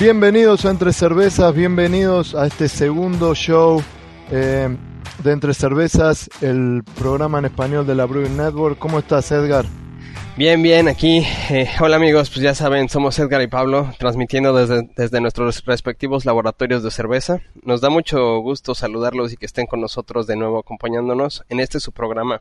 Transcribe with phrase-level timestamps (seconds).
[0.00, 3.82] Bienvenidos a Entre Cervezas, bienvenidos a este segundo show
[4.30, 4.74] eh,
[5.22, 8.78] de Entre Cervezas, el programa en español de la Brewing Network.
[8.78, 9.66] ¿Cómo estás, Edgar?
[10.38, 11.22] Bien, bien, aquí.
[11.50, 16.24] Eh, hola amigos, pues ya saben, somos Edgar y Pablo, transmitiendo desde, desde nuestros respectivos
[16.24, 17.42] laboratorios de cerveza.
[17.62, 21.78] Nos da mucho gusto saludarlos y que estén con nosotros de nuevo acompañándonos en este
[21.78, 22.40] su programa.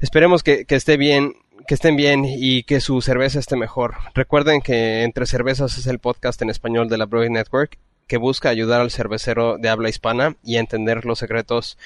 [0.00, 1.34] Esperemos que, que esté bien
[1.66, 3.94] que estén bien y que su cerveza esté mejor.
[4.14, 8.48] Recuerden que Entre Cervezas es el podcast en español de la Brewing Network que busca
[8.48, 11.78] ayudar al cervecero de habla hispana y entender los secretos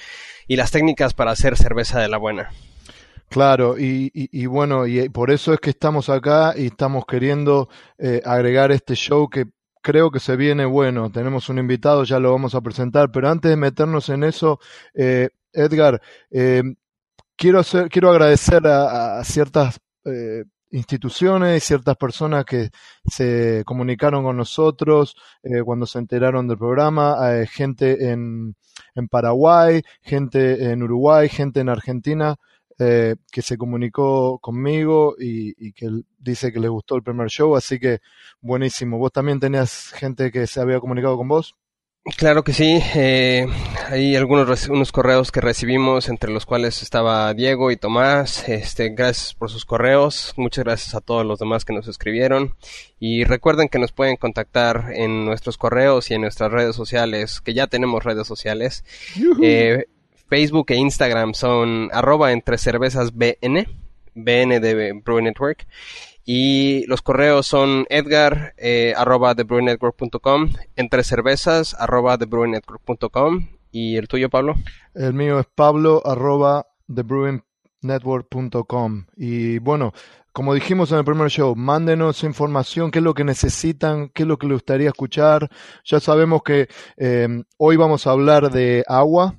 [0.48, 2.50] y las técnicas para hacer cerveza de la buena.
[3.28, 8.72] Claro, y, bueno, y por eso es que estamos acá y estamos queriendo eh, agregar
[8.72, 9.46] este show que
[9.82, 11.10] creo que se viene bueno.
[11.10, 14.60] Tenemos un invitado, ya lo vamos a presentar, pero antes de meternos en eso,
[14.94, 16.00] eh, Edgar,
[16.30, 16.62] eh,
[17.36, 22.70] quiero, hacer, quiero agradecer a, ciertas eh, instituciones y ciertas personas que
[23.06, 28.56] se comunicaron con nosotros eh, cuando se enteraron del programa, eh, gente en,
[28.94, 32.36] en, Paraguay, gente en Uruguay, gente en Argentina.
[32.76, 35.88] que se comunicó conmigo y, y, que
[36.18, 38.00] dice que les gustó el primer show, así que
[38.40, 38.98] buenísimo.
[38.98, 41.54] ¿Vos también tenías gente que se había comunicado con vos?
[42.18, 43.46] Claro que sí, eh,
[43.88, 48.46] hay algunos unos correos que recibimos entre los cuales estaba Diego y Tomás.
[48.46, 52.56] Este, gracias por sus correos, muchas gracias a todos los demás que nos escribieron
[53.00, 57.54] y recuerden que nos pueden contactar en nuestros correos y en nuestras redes sociales, que
[57.54, 58.84] ya tenemos redes sociales.
[59.42, 59.86] Eh,
[60.28, 63.66] Facebook e Instagram son arroba entre cervezas BN,
[64.14, 65.66] BN de Brew Network
[66.24, 69.36] y los correos son edgar eh, arroba
[70.76, 73.48] entre cervezas arroba thebrewingnetwork.com.
[73.70, 74.54] ¿Y el tuyo, Pablo?
[74.94, 79.06] El mío es pablo arroba thebrewingnetwork.com.
[79.16, 79.92] Y bueno,
[80.32, 84.28] como dijimos en el primer show, mándenos información, qué es lo que necesitan, qué es
[84.28, 85.50] lo que les gustaría escuchar.
[85.84, 87.28] Ya sabemos que eh,
[87.58, 89.38] hoy vamos a hablar de agua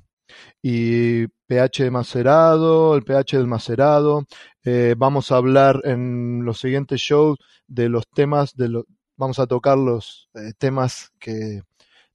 [0.62, 4.26] y pH macerado, el pH del macerado.
[4.68, 7.38] Eh, vamos a hablar en los siguientes shows
[7.68, 11.62] de los temas, de lo, vamos a tocar los eh, temas que,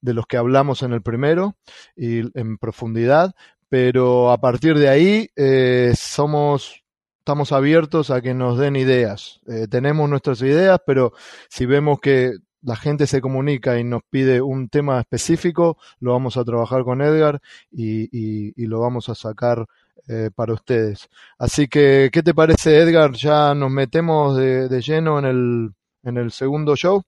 [0.02, 1.56] de los que hablamos en el primero
[1.96, 3.34] y en profundidad,
[3.70, 6.84] pero a partir de ahí eh, somos,
[7.20, 9.40] estamos abiertos a que nos den ideas.
[9.70, 11.14] tenemos nuestras ideas, pero
[11.48, 12.34] si vemos que
[12.64, 17.02] la gente se comunica y nos pide un tema específico, lo vamos a trabajar con
[17.02, 17.42] Edgar
[17.72, 19.66] y, y, lo vamos a sacar
[20.08, 21.10] eh, para ustedes.
[21.38, 23.12] Así que, ¿qué te parece, Edgar?
[23.14, 25.70] ¿Ya nos metemos de, de, lleno en el,
[26.04, 27.04] en el segundo show?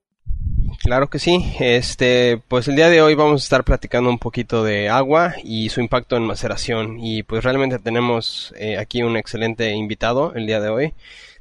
[0.80, 1.54] Claro que sí.
[1.59, 5.70] Este, pues el día de hoy vamos a estar platicando un poquito de agua y
[5.70, 7.00] su impacto en maceración.
[7.00, 10.94] Y pues realmente tenemos eh, aquí un excelente invitado el día de hoy,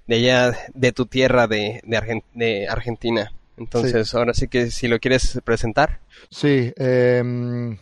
[0.07, 3.33] de allá de tu tierra de, de, de Argentina.
[3.57, 6.01] Entonces, ahora sí que si lo quieres presentar.
[6.31, 7.79] Sí, em,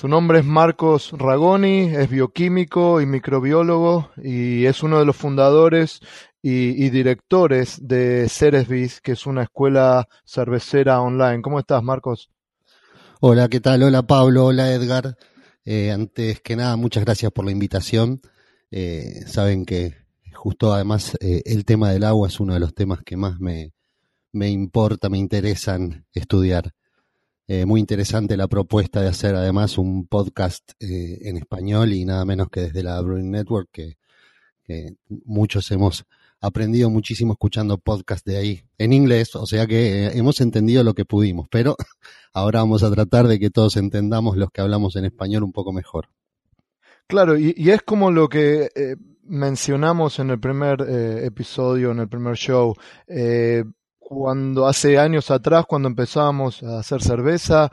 [0.00, 6.00] su nombre es Marcos Ragoni, es bioquímico y microbiólogo y es uno de los fundadores
[6.40, 11.42] y, directores de Ceresbis, que es una escuela cervecera online.
[11.42, 12.30] ¿Cómo estás, Marcos?
[13.20, 13.82] Hola, ¿qué tal?
[13.82, 14.46] Hola, Pablo.
[14.46, 15.18] Hola, Edgar.
[15.66, 18.22] Eh, antes que nada, muchas gracias por la invitación.
[18.70, 19.96] Eh, saben que
[20.32, 23.74] justo además eh, el tema del agua es uno de los temas que más me,
[24.32, 26.72] me importa, me interesan estudiar.
[27.52, 32.24] Eh, muy interesante la propuesta de hacer además un podcast eh, en español y nada
[32.24, 33.96] menos que desde la Brewing Network, que,
[35.24, 36.04] muchos hemos
[36.40, 40.94] aprendido muchísimo escuchando podcast de ahí en inglés, o sea que eh, hemos entendido lo
[40.94, 41.74] que pudimos, pero
[42.32, 45.72] ahora vamos a tratar de que todos entendamos los que hablamos en español un poco
[45.72, 46.06] mejor.
[47.08, 48.68] Claro, y, es como lo que
[49.24, 52.76] mencionamos en el primer episodio, en el primer show
[54.10, 57.70] cuando hace años atrás, cuando empezábamos a hacer cerveza,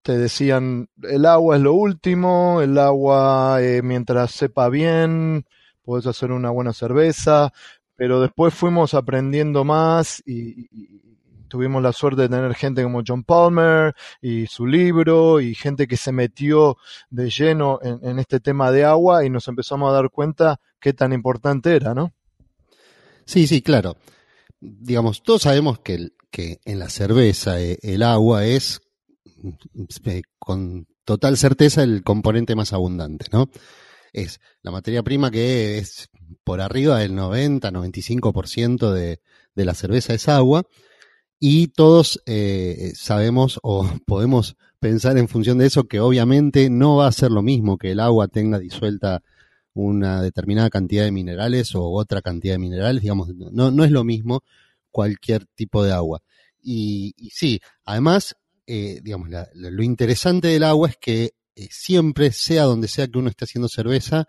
[0.00, 5.44] te decían el agua es lo último, el agua eh, mientras sepa bien,
[5.82, 7.52] puedes hacer una buena cerveza,
[7.94, 10.66] pero después fuimos aprendiendo más y,
[11.46, 15.98] tuvimos la suerte de tener gente como John Palmer y su libro y gente que
[15.98, 16.78] se metió
[17.10, 20.94] de lleno en, en este tema de agua y nos empezamos a dar cuenta qué
[20.94, 22.14] tan importante era, ¿no?
[23.26, 23.96] Sí, sí, claro
[24.60, 28.80] digamos, todos sabemos que, que en la cerveza eh, el agua es
[30.04, 33.50] eh, con total certeza el componente más abundante, ¿no?
[34.12, 36.10] Es la materia prima que es
[36.44, 39.20] por arriba del 90-95% de,
[39.54, 40.64] de la cerveza es agua
[41.38, 47.06] y todos eh, sabemos o podemos pensar en función de eso que obviamente no va
[47.06, 49.22] a ser lo mismo que el agua tenga disuelta
[49.80, 54.04] una determinada cantidad de minerales o otra cantidad de minerales, digamos, no, no es lo
[54.04, 54.42] mismo
[54.90, 56.22] cualquier tipo de agua.
[56.62, 58.36] Y, sí, además,
[58.66, 63.30] eh, digamos, lo interesante del agua es que eh, siempre, sea donde sea que uno
[63.30, 64.26] esté haciendo cerveza,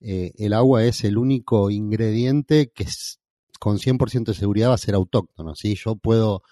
[0.00, 2.86] eh, el agua es el único ingrediente que
[3.58, 5.54] con 100% de seguridad va a ser autóctono.
[5.54, 5.74] ¿sí?
[5.74, 6.42] Yo puedo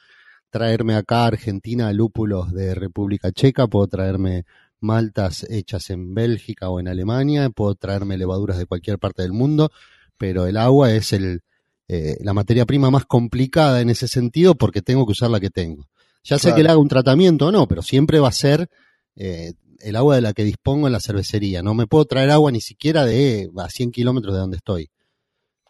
[0.50, 4.45] traerme acá a Argentina lúpulos de República Checa, puedo traerme
[4.80, 9.70] maltas hechas en Bélgica o en Alemania, puedo traerme levaduras de cualquier parte del mundo,
[10.16, 11.42] pero el agua es el,
[11.88, 15.50] eh, la materia prima más complicada en ese sentido porque tengo que usar la que
[15.50, 15.88] tengo.
[16.25, 18.69] Ya sé que le haga un tratamiento o no, pero siempre va a ser
[19.16, 21.62] eh, el agua de la que dispongo en la cervecería.
[21.62, 24.90] No me puedo traer agua ni siquiera de a 100 kilómetros de donde estoy.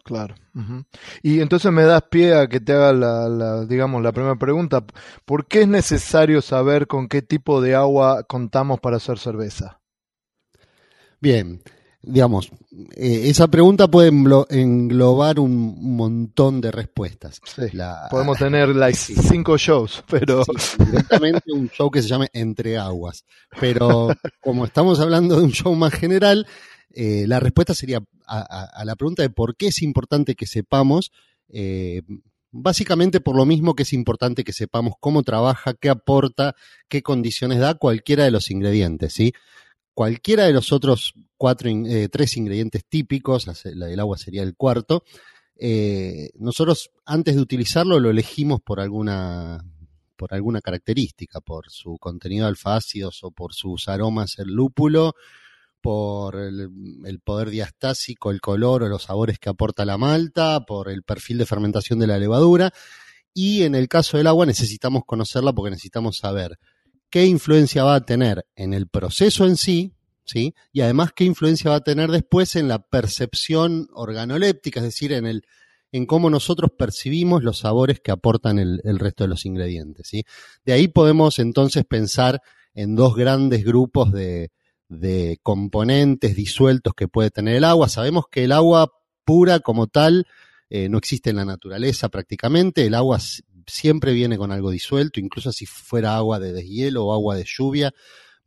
[0.08, 0.34] Claro.
[1.22, 4.82] Y entonces me das pie a que te haga la, digamos, la primera pregunta.
[5.26, 9.82] ¿Por qué es necesario saber con qué tipo de agua contamos para hacer cerveza?
[11.20, 11.60] Bien,
[12.00, 12.50] digamos,
[12.96, 17.42] eh, esa pregunta puede englobar un montón de respuestas.
[18.10, 20.42] podemos tener like, cinco shows, pero...
[20.78, 23.26] directamente un show que se llame Entre Aguas.
[23.60, 24.08] Pero
[24.40, 26.46] como estamos hablando de un show más general,
[26.94, 31.12] eh, la respuesta sería a, la pregunta de por qué es importante que sepamos,
[31.48, 32.02] eh,
[32.50, 36.54] básicamente por lo mismo que es importante que sepamos cómo trabaja, qué aporta,
[36.88, 39.32] qué condiciones da cualquiera de los ingredientes, ¿sí?
[39.94, 45.04] Cualquiera de los otros cuatro, eh, tres ingredientes típicos, del agua sería el cuarto,
[46.38, 49.64] nosotros antes de utilizarlo lo elegimos por alguna
[50.16, 55.14] por alguna característica, por su contenido de alfa-ácidos o por sus aromas el lúpulo
[55.88, 56.68] por el,
[57.24, 61.46] poder diastásico, el color o los sabores que aporta la malta, por el perfil de
[61.46, 62.74] fermentación de la levadura.
[63.32, 66.58] Y en el caso del agua necesitamos conocerla porque necesitamos saber
[67.08, 69.94] qué influencia va a tener en el proceso en sí,
[70.26, 70.54] ¿sí?
[70.74, 75.24] Y además qué influencia va a tener después en la percepción organoléptica, es decir, en
[75.24, 75.42] el
[75.90, 80.06] en cómo nosotros percibimos los sabores que aportan el, el resto de los ingredientes.
[80.06, 80.24] ¿sí?
[80.66, 82.42] De ahí podemos entonces pensar
[82.74, 84.50] en dos grandes grupos de,
[84.88, 87.88] de componentes disueltos que puede tener el agua.
[87.88, 88.90] Sabemos que el agua
[89.24, 90.26] pura como tal
[90.70, 92.86] eh, no existe en la naturaleza prácticamente.
[92.86, 93.18] El agua
[93.66, 97.92] siempre viene con algo disuelto, incluso si fuera agua de deshielo o agua de lluvia,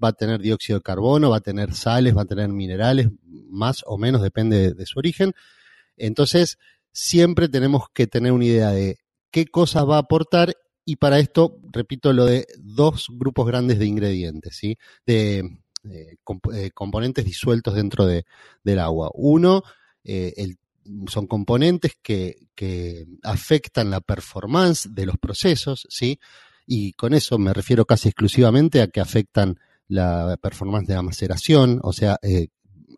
[0.03, 3.09] va a tener dióxido de carbono, va a tener sales, va a tener minerales,
[3.49, 5.33] más o menos depende de, su origen.
[5.95, 6.57] Entonces,
[6.91, 8.97] siempre tenemos que tener una idea de
[9.29, 13.85] qué cosas va a aportar y para esto, repito, lo de dos grupos grandes de
[13.85, 14.77] ingredientes, ¿sí?
[15.05, 15.43] De,
[15.89, 16.17] eh,
[16.53, 18.25] eh, componentes disueltos dentro de,
[18.63, 19.09] del agua.
[19.15, 19.63] Uno,
[20.03, 20.55] eh,
[21.07, 22.37] son componentes que,
[23.23, 26.19] afectan la performance de los procesos, ¿sí?
[26.67, 31.79] Y con eso me refiero casi exclusivamente a que afectan la performance de la maceración,
[31.81, 32.19] o sea,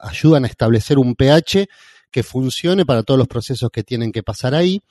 [0.02, 1.68] ayudan a establecer un pH
[2.12, 4.82] que funcione para todos los procesos que tienen que pasar ahí.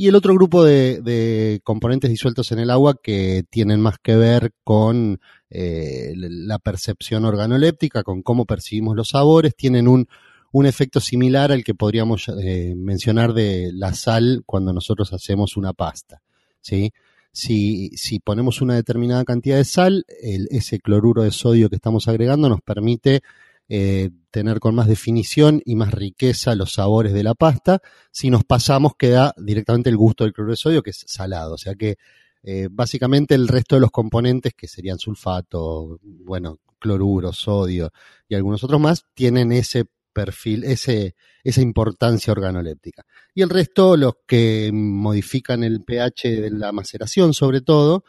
[0.00, 4.52] Y el otro grupo de, componentes disueltos en el agua que tienen más que ver
[4.62, 10.06] con eh, la percepción organoléptica, con cómo percibimos los sabores, tienen un,
[10.52, 15.72] un efecto similar al que podríamos eh, mencionar de la sal cuando nosotros hacemos una
[15.72, 16.22] pasta.
[16.60, 16.92] ¿sí?
[17.32, 22.48] Si, si ponemos una determinada cantidad de sal, ese cloruro de sodio que estamos agregando
[22.48, 23.22] nos permite
[23.68, 27.80] eh, tener con más definición y más riqueza los sabores de la pasta.
[28.10, 31.54] Si nos pasamos, queda directamente el gusto del cloruro de sodio, que es salado.
[31.54, 31.96] O sea que
[32.42, 37.90] eh, básicamente el resto de los componentes, que serían sulfato, bueno, cloruro, sodio
[38.28, 43.04] y algunos otros más, tienen ese perfil, ese, esa importancia organoléptica.
[43.34, 48.04] Y el resto, los que modifican el pH de la maceración, sobre todo,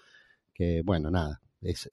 [0.53, 1.41] que bueno, nada,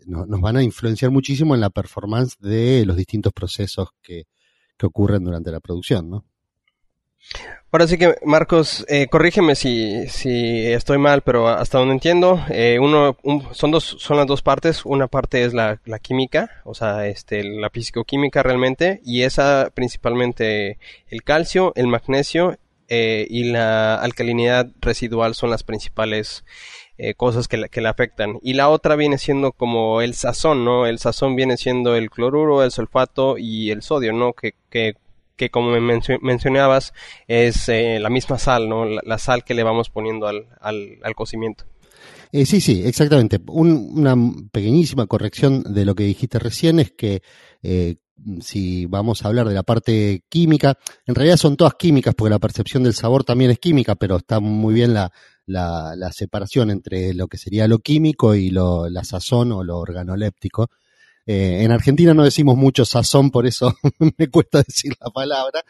[0.07, 4.25] nos van a influenciar muchísimo en la performance de los distintos procesos que,
[4.77, 6.25] que ocurren durante la producción, ¿no?
[7.73, 12.79] Ahora sí que, Marcos, eh, corrígeme si, si estoy mal, pero hasta donde entiendo, eh,
[12.81, 13.19] uno,
[13.53, 14.87] son, dos, son las dos partes.
[14.87, 20.79] Una parte es la, la química, o sea, este, la fisicoquímica realmente, y esa principalmente
[21.09, 22.57] el calcio, el magnesio
[22.89, 26.45] eh, y la alcalinidad residual son las principales
[26.99, 28.39] eh, cosas que, le afectan.
[28.43, 30.87] Y la otra viene siendo como el sazón, ¿no?
[30.87, 34.33] El sazón viene siendo el cloruro, el sulfato y el sodio, ¿no?
[34.33, 34.95] Que, que
[35.37, 36.95] que como me mencionabas
[37.29, 38.87] es eh, la misma sal, ¿no?
[38.87, 41.65] La, sal que le vamos poniendo al, al, al cocimiento.
[42.33, 43.39] Eh, sí, sí, exactamente.
[43.47, 44.17] una
[44.51, 47.21] pequeñísima corrección de lo que dijiste recién es que
[48.41, 52.39] si vamos a hablar de la parte química, en realidad son todas químicas porque la
[52.39, 55.11] percepción del sabor también es química, pero está muy bien la,
[56.13, 60.71] separación entre lo que sería lo químico y lo, la sazón o lo organoléptico.
[61.27, 63.75] Eh, en Argentina no decimos mucho sazón, por eso
[64.19, 65.63] me cuesta decir la palabra.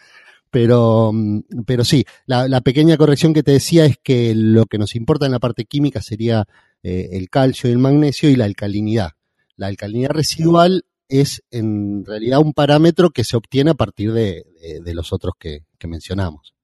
[0.50, 1.40] Pero, mm,
[1.82, 5.38] sí, la, pequeña corrección que te decía es que lo que nos importa en la
[5.38, 6.46] parte química sería
[6.82, 9.12] eh, el calcio y el magnesio y la alcalinidad.
[9.56, 14.44] La alcalinidad residual es en realidad un parámetro que se obtiene a partir de,
[14.94, 16.54] los otros que, mencionamos.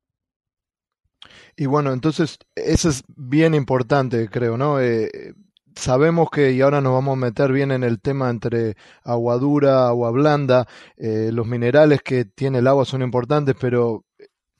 [1.57, 4.81] Y bueno, entonces eso es bien importante, creo, ¿no?
[4.81, 5.35] Eh,
[5.77, 9.89] sabemos que, y ahora nos vamos a meter bien en el tema entre agua dura,
[9.89, 14.05] agua blanda, eh, los minerales que tiene el agua son importantes, pero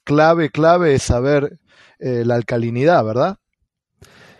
[0.03, 1.59] clave, clave es saber
[1.99, 3.37] eh, la alcalinidad, ¿verdad?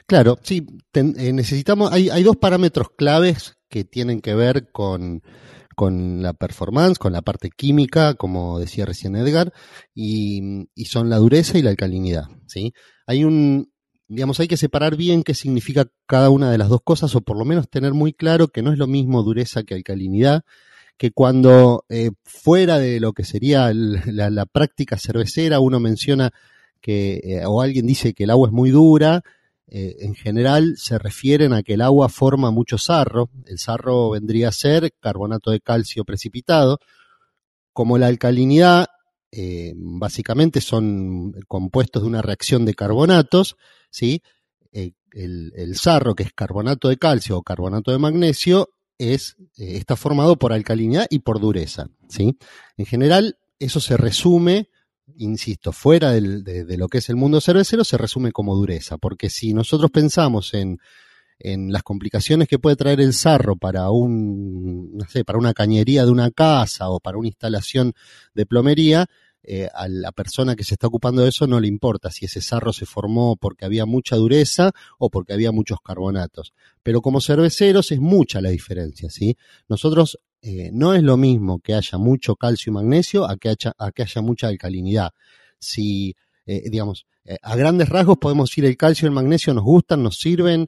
[0.05, 5.23] Claro, sí, necesitamos, hay, hay dos parámetros claves que tienen que ver con,
[5.75, 9.53] con la performance, con la parte química, como decía recién Edgar,
[9.93, 12.25] y, son la dureza y la alcalinidad.
[12.47, 12.73] ¿sí?
[13.07, 13.71] Hay un,
[14.07, 17.37] digamos, hay que separar bien qué significa cada una de las dos cosas, o por
[17.37, 20.43] lo menos tener muy claro que no es lo mismo dureza que alcalinidad,
[20.97, 26.31] que cuando eh, fuera de lo que sería la, la, práctica cervecera uno menciona
[26.81, 29.23] que, eh, o alguien dice que el agua es muy dura,
[29.75, 33.31] eh, en general se refieren a que el agua forma mucho sarro.
[33.47, 36.77] El sarro vendría a ser carbonato de calcio precipitado.
[37.73, 38.85] Como la alcalinidad
[39.31, 43.57] eh, básicamente son compuestos de una reacción de carbonatos,
[43.89, 44.21] ¿sí?
[44.73, 50.37] Eh, el, sarro, que es carbonato de calcio o carbonato de magnesio, es, está formado
[50.37, 51.87] por alcalinidad y por dureza.
[52.09, 52.37] ¿sí?
[52.77, 54.69] En general, eso se resume
[55.17, 59.53] insisto, fuera de, lo que es el mundo cervecero, se resume como dureza, porque si
[59.53, 60.79] nosotros pensamos en,
[61.39, 66.05] en las complicaciones que puede traer el sarro para un, no sé, para una cañería
[66.05, 67.93] de una casa o para una instalación
[68.33, 69.07] de plomería,
[69.45, 72.39] eh, a la persona que se está ocupando de eso no le importa si ese
[72.39, 76.53] sarro se formó porque había mucha dureza o porque había muchos carbonatos.
[76.81, 79.35] Pero como cerveceros es mucha la diferencia, ¿sí?
[79.67, 83.73] Nosotros eh, no es lo mismo que haya mucho calcio y magnesio a que haya,
[83.77, 85.11] a que haya mucha alcalinidad.
[85.57, 87.05] Si, eh, digamos,
[87.41, 90.67] a grandes rasgos podemos decir el calcio y el magnesio nos gustan, nos sirven,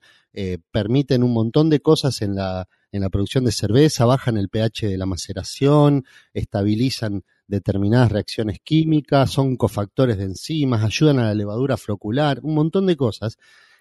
[0.72, 2.66] permiten un montón de cosas en la,
[3.12, 10.18] producción de cerveza, bajan el pH de la maceración, estabilizan determinadas reacciones químicas, son cofactores
[10.18, 13.38] de enzimas, ayudan a la levadura flocular, un montón de cosas.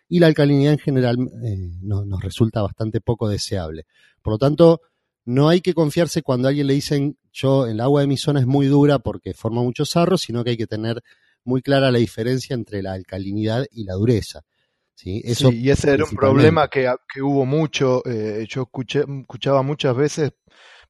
[0.08, 3.86] Y la alcalinidad en general eh, nos resulta bastante poco deseable.
[4.20, 4.80] Por lo tanto,
[5.24, 8.40] no hay que confiarse cuando a alguien le dicen yo el agua de mi zona
[8.40, 11.02] es muy dura porque forma muchos sarros, sino que hay que tener
[11.44, 14.42] muy clara la diferencia entre la alcalinidad y la dureza.
[14.94, 15.20] ¿sí?
[15.24, 16.88] Eso y ese era un problema que,
[17.22, 18.02] hubo mucho.
[18.06, 20.32] Eh, yo escuché, escuchaba muchas veces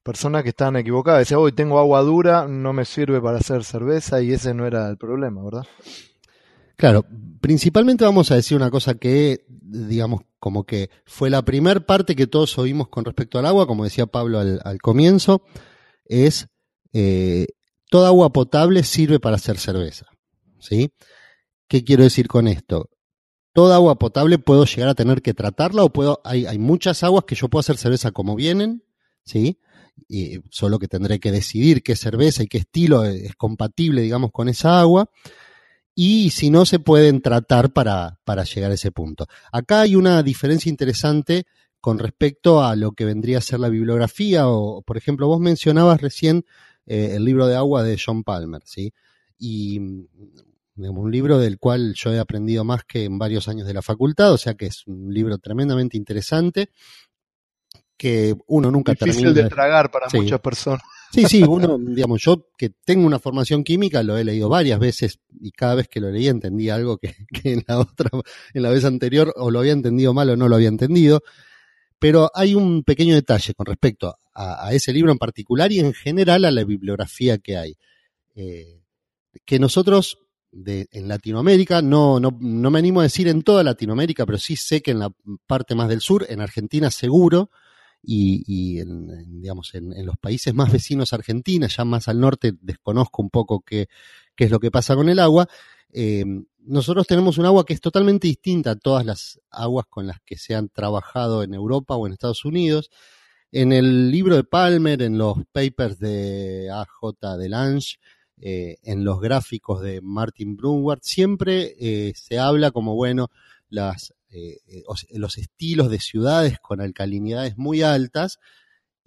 [0.03, 1.21] personas que estaban equivocadas.
[1.21, 4.87] Decía, hoy tengo agua dura, no me sirve para hacer cerveza y ese no era
[4.87, 5.65] el problema, ¿verdad?
[6.77, 7.05] Claro,
[7.41, 12.27] principalmente vamos a decir una cosa que, digamos, como que fue la primer parte que
[12.27, 15.43] todos oímos con respecto al agua, como decía Pablo al, comienzo,
[16.05, 16.47] es
[16.93, 17.47] eh,
[17.89, 20.07] toda agua potable sirve para hacer cerveza.
[20.59, 20.91] ¿Sí?
[21.67, 22.89] ¿Qué quiero decir con esto?
[23.53, 27.25] Toda agua potable puedo llegar a tener que tratarla o puedo, hay, hay muchas aguas
[27.25, 28.83] que yo puedo hacer cerveza como vienen,
[29.23, 29.59] ¿sí?
[30.07, 34.49] y solo que tendré que decidir qué cerveza y qué estilo es compatible, digamos, con
[34.49, 35.09] esa agua.
[35.95, 39.27] Y si no, se pueden tratar para, para llegar a ese punto.
[39.51, 41.45] Acá hay una diferencia interesante
[41.79, 46.01] con respecto a lo que vendría a ser la bibliografía, o por ejemplo, vos mencionabas
[46.01, 46.45] recién
[46.85, 48.93] eh, el libro de agua de John Palmer, ¿sí?
[49.37, 53.81] Y un libro del cual yo he aprendido más que en varios años de la
[53.81, 56.69] facultad, o sea que es un libro tremendamente interesante
[57.97, 60.81] que uno nunca Difícil de tragar para muchas personas.
[61.15, 65.19] Sí, sí, uno, digamos, yo que tengo una formación química lo he leído varias veces
[65.39, 68.09] y cada vez que lo leí entendí algo que, en la otra,
[68.53, 71.23] en la vez anterior o lo había entendido mal o no lo había entendido.
[71.99, 76.43] Pero hay un pequeño detalle con respecto a, ese libro en particular y en general
[76.43, 77.77] a la bibliografía que hay.
[78.35, 78.81] Eh,
[79.45, 80.17] que nosotros
[80.51, 84.57] de, en Latinoamérica, no, no, no me animo a decir en toda Latinoamérica, pero sí
[84.57, 85.11] sé que en la
[85.47, 87.49] parte más del sur, en Argentina seguro,
[88.05, 93.21] y, en, digamos, en, los países más vecinos a Argentina, ya más al norte, desconozco
[93.21, 93.87] un poco qué,
[94.35, 95.47] qué es lo que pasa con el agua.
[95.91, 96.25] Eh,
[96.65, 100.37] nosotros tenemos un agua que es totalmente distinta a todas las aguas con las que
[100.37, 102.89] se han trabajado en Europa o en Estados Unidos.
[103.51, 107.97] En el libro de Palmer, en los papers de AJ de Lange,
[108.41, 113.29] eh, en los gráficos de Martin Brunward, siempre eh, se habla como, bueno,
[113.69, 118.39] las eh, eh, los estilos de ciudades con alcalinidades muy altas.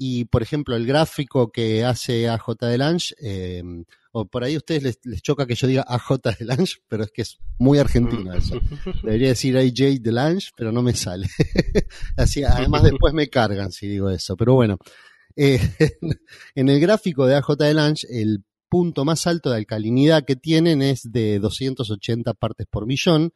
[0.00, 3.64] Y, por ejemplo, el gráfico que hace AJ Delange, eh,
[4.12, 7.22] o por ahí a ustedes les, choca que yo diga AJ Delange, pero es que
[7.22, 8.60] es muy argentino eso.
[9.02, 11.26] Debería decir AJ Delange, pero no me sale.
[12.16, 14.36] Así, además después me cargan si digo eso.
[14.36, 14.78] Pero bueno,
[15.36, 21.10] en el gráfico de AJ Delange, el punto más alto de alcalinidad que tienen es
[21.10, 23.32] de 280 partes por millón.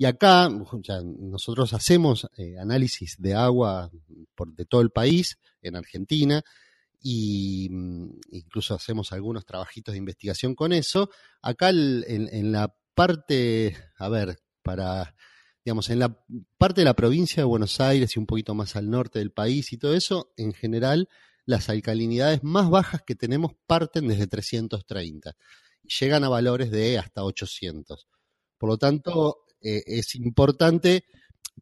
[0.00, 3.90] Y acá nosotros hacemos eh, análisis de agua
[4.34, 6.42] por, de todo el país, en Argentina,
[7.02, 11.10] y mm, incluso hacemos algunos trabajitos de investigación con eso.
[11.42, 15.14] Acá en, la parte, a ver, para,
[15.66, 16.18] digamos, en la
[16.56, 19.70] parte de la provincia de Buenos Aires y un poquito más al norte del país
[19.74, 21.10] y todo eso, en general,
[21.44, 25.36] las alcalinidades más bajas que tenemos parten desde 330
[25.82, 28.08] y llegan a valores de hasta 800.
[28.56, 31.04] Por lo tanto, eh, es importante,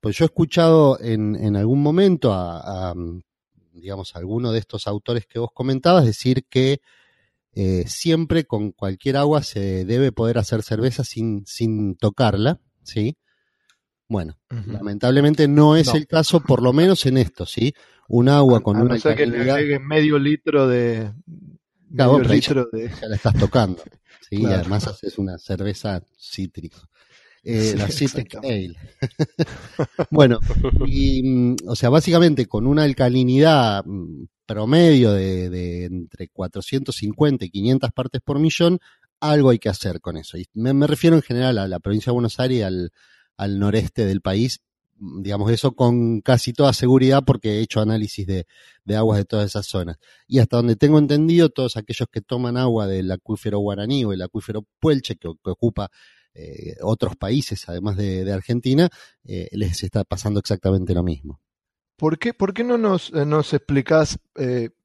[0.00, 2.94] pues yo he escuchado en, en algún momento a,
[3.72, 6.80] digamos, a alguno de estos autores que vos comentabas decir que
[7.54, 13.16] eh, siempre con cualquier agua se debe poder hacer cerveza sin, sin tocarla, ¿sí?
[14.08, 17.74] Bueno, lamentablemente no es el caso, por lo menos en esto, ¿sí?
[18.08, 21.12] Un agua con una no que le medio litro de...
[21.90, 22.88] Medio litro de...
[22.88, 23.82] ya la estás tocando,
[24.30, 24.36] ¿sí?
[24.42, 26.78] Y además haces una cerveza cítrica.
[27.50, 27.86] Eh, la
[28.42, 28.74] Ale.
[30.10, 30.38] bueno,
[30.86, 37.90] y, mm, o sea, básicamente con una alcalinidad mm, promedio de, entre 450 y 500
[37.92, 38.78] partes por millón,
[39.18, 40.36] algo hay que hacer con eso.
[40.36, 42.90] Y me, refiero en general a la provincia de Buenos Aires y al,
[43.38, 44.60] al noreste del país,
[44.98, 48.46] mm, digamos eso con casi toda seguridad porque he hecho análisis de,
[48.84, 49.96] de, aguas de todas esas zonas.
[50.26, 54.20] Y hasta donde tengo entendido, todos aquellos que toman agua del acuífero guaraní o el
[54.20, 55.88] acuífero puelche que ocupa
[56.40, 58.88] eh, otros países, además de, Argentina,
[59.24, 61.40] eh, les está pasando exactamente lo mismo.
[61.96, 64.20] ¿Por qué, por qué no nos, eh, nos explicás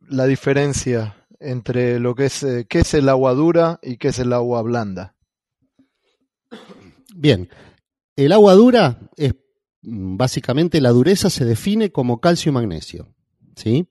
[0.09, 4.33] la diferencia entre lo que es, qué es el agua dura y qué es el
[4.33, 5.15] agua blanda?
[7.15, 7.49] Bien,
[8.15, 9.35] el agua dura es
[9.83, 13.13] mm, básicamente la dureza se define como calcio y magnesio,
[13.55, 13.87] ¿sí?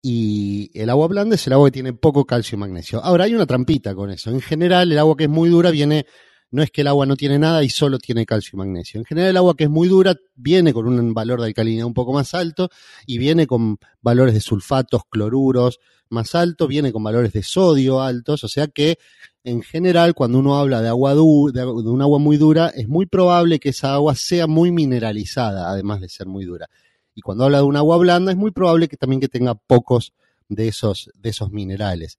[0.00, 3.02] Y el agua blanda es el agua que tiene poco calcio y magnesio.
[3.02, 4.30] Ahora hay una trampita con eso.
[4.30, 6.06] En general, el agua que es muy dura viene
[6.52, 9.00] no es que el agua no tiene nada y solo tiene calcio y magnesio.
[9.00, 11.94] En general el agua que es muy dura viene con un valor de alcalinidad un
[11.94, 12.68] poco más alto
[13.06, 18.44] y viene con valores de sulfatos, cloruros más altos, viene con valores de sodio altos,
[18.44, 18.98] o sea que
[19.44, 21.16] en general cuando uno habla de agua de,
[21.52, 26.02] de un agua muy dura es muy probable que esa agua sea muy mineralizada, además
[26.02, 26.68] de ser muy dura.
[27.14, 30.12] Y cuando habla de un agua blanda es muy probable que también que tenga pocos
[30.50, 32.18] de esos, de esos minerales.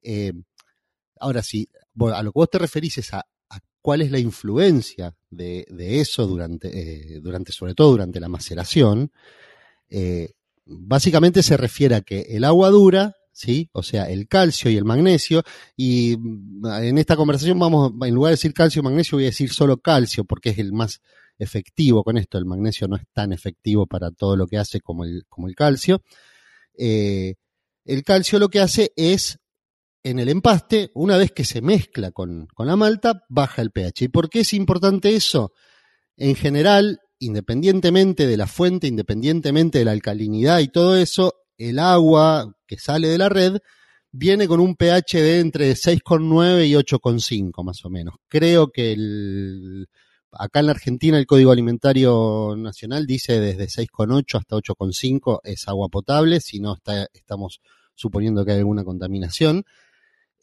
[0.00, 0.32] Eh,
[1.20, 1.68] ahora sí,
[2.00, 3.26] a lo que vos te referís es a
[3.84, 5.66] cuál es la influencia de,
[6.00, 9.12] eso durante, eh, durante, sobre todo durante la maceración,
[9.90, 10.32] eh,
[10.64, 13.68] básicamente se refiere a que el agua dura, ¿sí?
[13.72, 15.42] O sea, el calcio y el magnesio,
[15.76, 19.26] y mm, en esta conversación vamos, en lugar de decir calcio y magnesio, voy a
[19.26, 21.02] decir solo calcio, porque es el más
[21.38, 22.38] efectivo con esto.
[22.38, 25.54] El magnesio no es tan efectivo para todo lo que hace como el, como el
[25.54, 26.02] calcio.
[26.78, 27.34] Eh,
[27.84, 29.40] el calcio lo que hace es
[30.04, 34.04] en el empaste, una vez que se mezcla con, la malta, baja el pH.
[34.04, 35.52] ¿Y por qué es importante eso?
[36.16, 42.54] En general, independientemente de la fuente, independientemente de la alcalinidad y todo eso, el agua
[42.66, 43.56] que sale de la red
[44.12, 48.16] viene con un pH de entre 6,9 y 8,5 más o menos.
[48.28, 49.88] Creo que el,
[50.32, 55.88] acá en la Argentina el Código Alimentario Nacional dice desde 6,8 hasta 8,5 es agua
[55.88, 57.60] potable, si no está, estamos
[57.94, 59.64] suponiendo que hay alguna contaminación.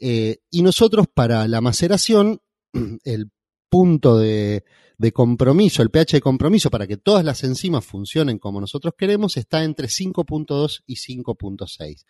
[0.03, 2.41] Eh, y nosotros para la maceración,
[3.03, 3.31] el
[3.69, 4.63] punto de,
[5.13, 9.63] compromiso, el pH de compromiso para que todas las enzimas funcionen como nosotros queremos, está
[9.63, 12.03] entre 5.2 y 5.6.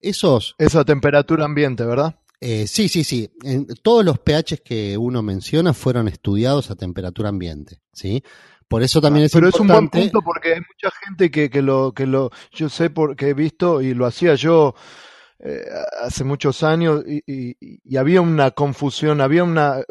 [0.00, 0.56] Esos...
[0.58, 2.18] Esa temperatura ambiente, ¿verdad?
[2.40, 3.30] Eh, sí, sí, sí.
[3.82, 8.24] todos los pHs que uno menciona fueron estudiados a temperatura ambiente, ¿sí?
[8.66, 11.50] Por eso también ah, es Pero es un buen punto porque hay mucha gente que,
[11.50, 14.74] que, lo, que lo, yo sé porque he visto y lo hacía yo
[15.42, 15.64] eh,
[16.00, 19.82] hace muchos años y, había una confusión, había una,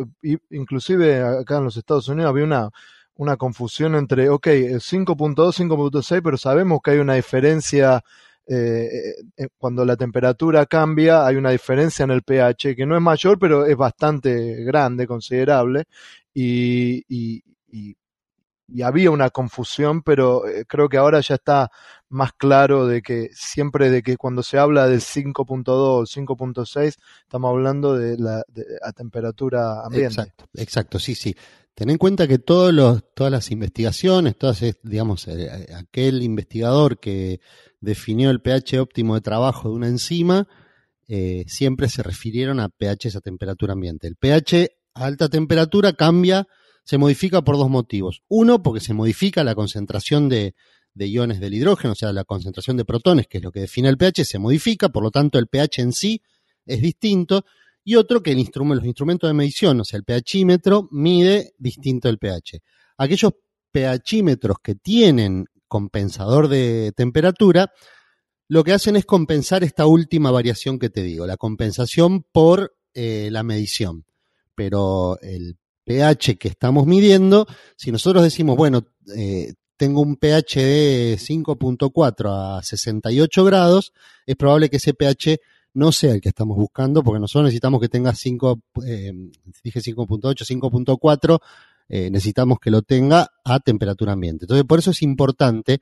[0.49, 2.69] inclusive acá en los Estados Unidos había una,
[3.15, 8.03] una confusión entre, ok, 5.2, 5.6, pero sabemos que hay una diferencia
[8.47, 13.01] eh, eh, cuando la temperatura cambia, hay una diferencia en el pH que no es
[13.01, 15.85] mayor, pero es bastante grande, considerable,
[16.33, 17.43] y,
[18.83, 21.69] había una confusión, pero eh, creo que ahora ya está
[22.11, 27.49] más claro de que siempre de que cuando se habla del 5.2 o 5.6 estamos
[27.49, 28.43] hablando de la
[28.81, 30.21] a temperatura ambiente.
[30.21, 31.35] Exacto, exacto, sí, sí.
[31.73, 36.99] Ten en cuenta que todos los, todas las investigaciones, todas, digamos, eh, eh, aquel investigador
[36.99, 37.39] que
[37.79, 40.47] definió el pH óptimo de trabajo de una enzima,
[41.45, 44.07] siempre se refirieron a pH a temperatura ambiente.
[44.07, 46.47] El pH a alta temperatura cambia
[46.83, 48.23] se modifica por dos motivos.
[48.27, 50.55] Uno, porque se modifica la concentración de,
[50.95, 53.97] iones del hidrógeno, o sea, la concentración de protones, que es lo que define el
[53.97, 56.21] pH, se modifica, por lo tanto el pH en sí
[56.65, 57.45] es distinto.
[57.83, 62.19] Y otro, que el los instrumentos de medición, o sea, el pHímetro, mide distinto el
[62.19, 62.61] pH.
[62.97, 63.33] aquellos
[63.73, 67.71] pHímetros que tienen compensador de temperatura,
[68.47, 73.29] lo que hacen es compensar esta última variación que te digo, la compensación por eh,
[73.31, 74.05] la medición.
[74.53, 81.17] Pero el pH que estamos midiendo, si nosotros decimos, bueno, eh, tengo un pH de
[81.17, 83.93] 5.4 a 68 grados,
[84.27, 85.39] es probable que ese pH
[85.73, 89.11] no sea el que estamos buscando, porque nosotros necesitamos que tenga 5, eh,
[89.63, 91.39] dije 5.8, 5.4,
[91.89, 94.45] eh, necesitamos que lo tenga a temperatura ambiente.
[94.45, 95.79] Entonces, por eso es importante,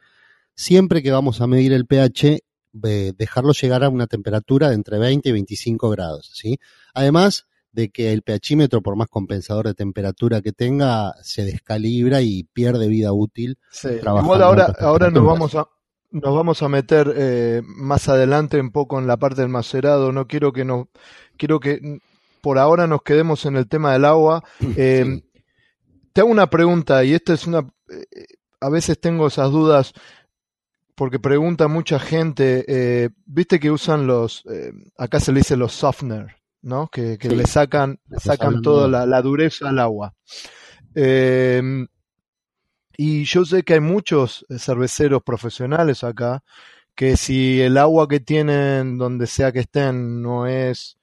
[0.56, 2.40] siempre que vamos a medir el pH,
[2.82, 6.58] eh, dejarlo llegar a una temperatura de entre 20 y 25 grados, ¿sí?
[6.94, 12.44] Además de que el pHímetro, por más compensador de temperatura que tenga, se descalibra y
[12.44, 13.58] pierde vida útil.
[13.72, 13.90] Sí.
[14.02, 15.68] Igual ahora, ahora nos vamos a,
[16.12, 20.12] nos vamos a meter eh, más adelante un poco en la parte del macerado.
[20.12, 20.90] No quiero que no,
[21.38, 22.00] quiero que
[22.42, 24.44] por ahora nos quedemos en el tema del agua.
[24.76, 25.22] Eh,
[26.14, 28.26] Te hago una pregunta y esta es una, eh,
[28.60, 29.94] a veces tengo esas dudas
[30.96, 33.14] porque pregunta mucha gente.
[33.26, 34.44] Viste que usan los,
[34.98, 36.88] acá se le dice los softener, ¿no?
[36.90, 37.36] Que, que Sí.
[37.36, 40.14] le sacan, le sacan toda la, la dureza al agua.
[40.96, 41.62] Eh,
[42.98, 46.44] y yo sé que hay muchos eh, cerveceros profesionales acá
[46.96, 50.98] que si el agua que tienen donde sea que estén no es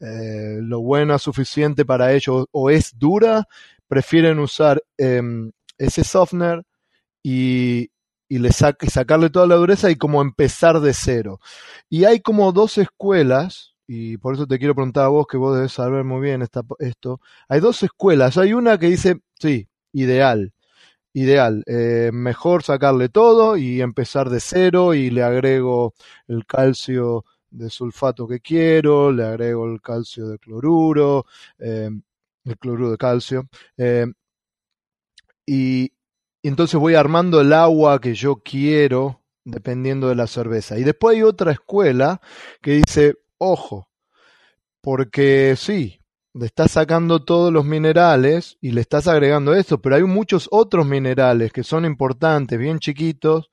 [0.00, 3.46] eh, lo buena suficiente para ellos o es dura,
[3.86, 6.64] prefieren usar em, ese softener
[7.22, 7.90] y,
[8.28, 11.38] y le sac- y sacarle toda la dureza y como empezar de cero.
[11.88, 15.54] Y hay como dos escuelas, y por eso te quiero preguntar a vos, que vos
[15.56, 17.20] debes saber muy bien esta- esto.
[17.48, 18.36] Hay dos escuelas.
[18.38, 20.52] Hay una que dice, sí, ideal,
[21.12, 21.62] ideal.
[21.66, 25.94] eh, mejor sacarle todo y empezar de cero y le agrego
[26.28, 31.26] el calcio de sulfato que quiero, le agrego el calcio de cloruro,
[31.58, 31.90] eh,
[32.44, 33.48] el cloruro de calcio.
[33.78, 34.06] eh,
[35.44, 35.92] y,
[36.42, 40.78] y entonces voy armando el agua que yo quiero dependiendo de la cerveza.
[40.78, 42.20] Y después hay otra escuela
[42.60, 43.88] que dice, ojo,
[44.80, 46.00] porque sí,
[46.34, 50.86] le estás sacando todos los minerales y le estás agregando esto, pero hay muchos otros
[50.86, 53.50] minerales que son importantes, bien chiquitos,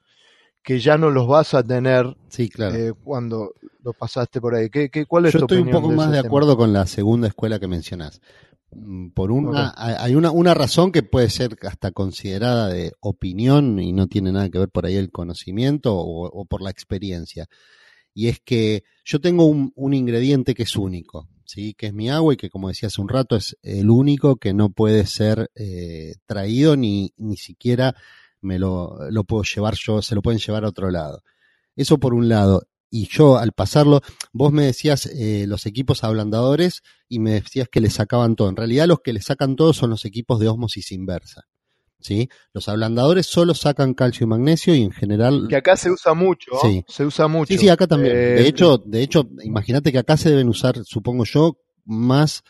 [0.64, 2.76] que ya no los vas a tener Sí, claro.
[2.76, 4.70] eh, cuando lo pasaste por ahí.
[4.70, 6.28] ¿Qué, qué, cuál es Yo tu estoy un poco de más de tema?
[6.28, 8.22] acuerdo con la segunda escuela que mencionás.
[8.72, 13.80] Mm, Por una, hay hay una, una razón que puede ser hasta considerada de opinión
[13.80, 17.48] y no tiene nada que ver por ahí el conocimiento o, o por la experiencia.
[18.14, 21.74] Y es que yo tengo un, ingrediente que es único, ¿sí?
[21.74, 24.54] que es mi agua y que como decía hace un rato es el único que
[24.54, 27.96] no puede ser eh, traído ni, ni siquiera
[28.42, 31.24] me lo, lo puedo llevar yo, se lo pueden llevar a otro lado.
[31.76, 32.68] Eso por un lado.
[32.90, 34.02] Y yo al pasarlo,
[34.34, 38.50] vos me decías eh, los equipos ablandadores y me decías que le sacaban todo.
[38.50, 41.48] En realidad los que le sacan todo son los equipos de osmosis inversa.
[42.04, 42.30] ¿Sí?
[42.54, 45.48] Los ablandadores solo sacan calcio y magnesio y en general...
[45.50, 46.52] Que acá se usa mucho.
[46.62, 46.84] Sí.
[46.88, 47.54] se usa mucho.
[47.54, 48.16] Sí, sí, acá también.
[48.16, 52.44] Eh, de hecho, de hecho, imagínate que acá se deben usar, supongo yo, más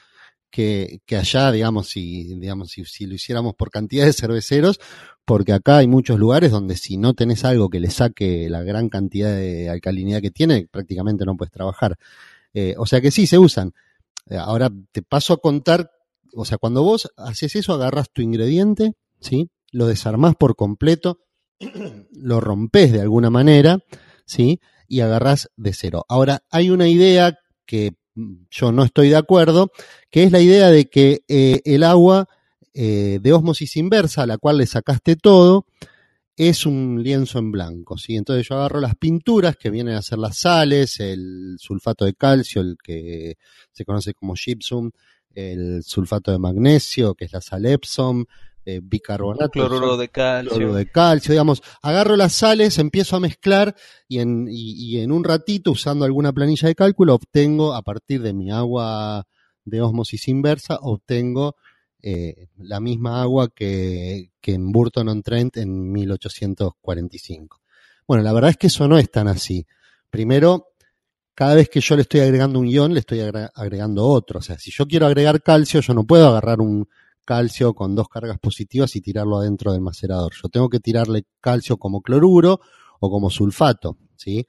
[0.53, 4.79] que, que allá, digamos, si, digamos, si, si lo hiciéramos por cantidad de cerveceros,
[5.25, 8.89] porque acá hay muchos lugares donde si no tenés algo que le saque la gran
[8.89, 11.97] cantidad de alcalinidad que tiene, prácticamente no puedes trabajar.
[12.53, 13.73] Eh, o sea que sí, se usan.
[14.29, 15.91] Eh, ahora te paso a contar,
[16.35, 19.49] o sea, cuando vos haces eso, agarras tu ingrediente, ¿sí?
[19.71, 21.19] Lo desarmás por completo,
[22.11, 23.79] lo rompes de alguna manera,
[24.25, 24.59] ¿sí?
[24.87, 26.05] Y agarrás de cero.
[26.07, 29.71] Ahora, hay una idea que mm, yo no estoy de acuerdo,
[30.11, 32.27] que es la idea de que eh, el agua
[32.73, 35.65] eh, de osmosis inversa, a la cual le sacaste todo,
[36.35, 38.15] es un lienzo en blanco, ¿sí?
[38.15, 42.61] Entonces yo agarro las pinturas que vienen a ser las sales, el sulfato de calcio,
[42.61, 43.37] el que
[43.71, 44.89] se conoce como gypsum,
[45.35, 48.25] el sulfato de magnesio, que es la sal Epsom,
[48.65, 50.55] eh, bicarbonato, Cloruro de calcio.
[50.57, 53.75] cloruro de calcio, digamos, agarro las sales, empiezo a mezclar
[54.07, 58.21] y en, y, y en un ratito, usando alguna planilla de cálculo, obtengo, a partir
[58.21, 59.25] de mi agua
[59.65, 61.55] de osmosis inversa, obtengo
[62.01, 67.61] eh, la misma agua que, que en Burton-on-Trent en 1845.
[68.07, 69.65] Bueno, la verdad es que eso no es tan así.
[70.09, 70.67] Primero,
[71.35, 74.39] cada vez que yo le estoy agregando un ion, le estoy agre- agregando otro.
[74.39, 76.87] O sea, si yo quiero agregar calcio, yo no puedo agarrar un
[77.25, 80.33] calcio con dos cargas positivas y tirarlo adentro del macerador.
[80.41, 82.59] Yo tengo que tirarle calcio como cloruro
[82.99, 84.45] o como sulfato, ¿sí?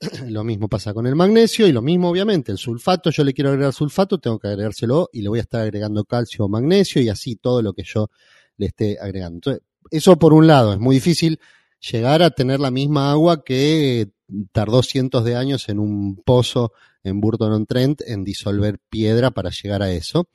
[0.28, 3.50] lo mismo pasa con el magnesio y lo mismo obviamente, el sulfato, yo le quiero
[3.50, 7.08] agregar sulfato, tengo que agregárselo y le voy a estar agregando calcio o magnesio y
[7.08, 8.10] así todo lo que yo
[8.56, 9.36] le esté agregando.
[9.36, 11.38] Entonces, eso por un lado, es muy difícil
[11.80, 14.10] llegar a tener la misma agua que
[14.52, 16.72] tardó cientos de años en un pozo
[17.02, 20.28] en Burton-on-Trent en disolver piedra para llegar a eso.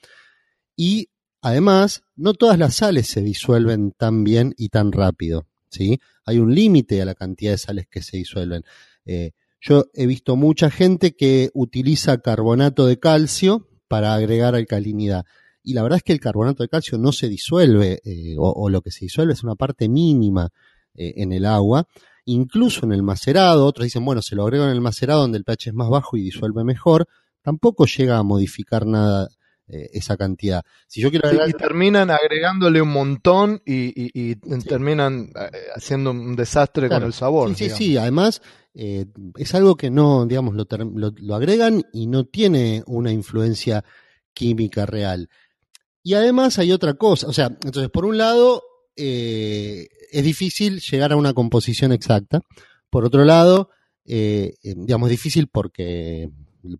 [0.75, 1.08] Y
[1.41, 5.47] Además, no todas las sales se disuelven tan bien y tan rápido.
[5.69, 5.99] ¿sí?
[6.25, 8.63] Hay un límite a la cantidad de sales que se disuelven.
[9.05, 15.25] Eh, yo he visto mucha gente que utiliza carbonato de calcio para agregar alcalinidad.
[15.63, 18.81] Y la verdad es que el carbonato de calcio no se disuelve, eh, o, lo
[18.81, 20.49] que se disuelve es una parte mínima
[20.93, 21.87] eh, en el agua.
[22.25, 25.43] Incluso en el macerado, otros dicen, bueno, se lo agrego en el macerado donde el
[25.43, 27.07] pH es más bajo y disuelve mejor.
[27.41, 29.29] Tampoco llega a modificar nada
[29.69, 30.63] eh, esa cantidad.
[30.87, 34.35] Si yo quiero y terminan agregándole un montón y,
[34.67, 35.31] terminan
[35.75, 37.55] haciendo un desastre con el sabor.
[37.55, 37.97] Sí, sí, sí.
[37.97, 38.41] Además,
[38.73, 39.05] eh,
[39.35, 40.65] es algo que no, digamos, lo,
[41.17, 43.83] lo, agregan y no tiene una influencia
[44.33, 45.29] química real.
[46.03, 48.63] Y además hay otra cosa, o sea, entonces por un lado
[48.95, 52.41] eh, es difícil llegar a una composición exacta,
[52.89, 53.69] por otro lado,
[54.05, 56.29] eh, digamos, es difícil porque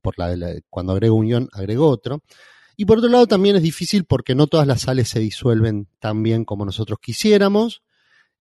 [0.02, 2.24] por la, cuando agrego un ion agrego otro,
[2.80, 6.24] y por otro lado también es difícil porque no todas las sales se disuelven tan
[6.24, 7.84] bien como nosotros quisiéramos.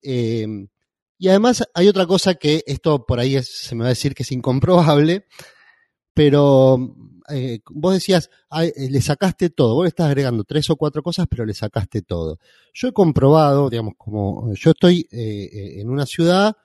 [0.03, 4.21] Y además hay otra cosa que esto por ahí se me va a decir que
[4.21, 5.25] es incomprobable,
[6.13, 6.77] pero
[7.31, 8.29] eh, vos decías,
[8.61, 12.03] eh, le sacaste todo, vos le estás agregando tres o cuatro cosas, pero le sacaste
[12.03, 12.37] todo.
[12.75, 16.55] Yo he comprobado, digamos, como yo estoy eh, en una ciudad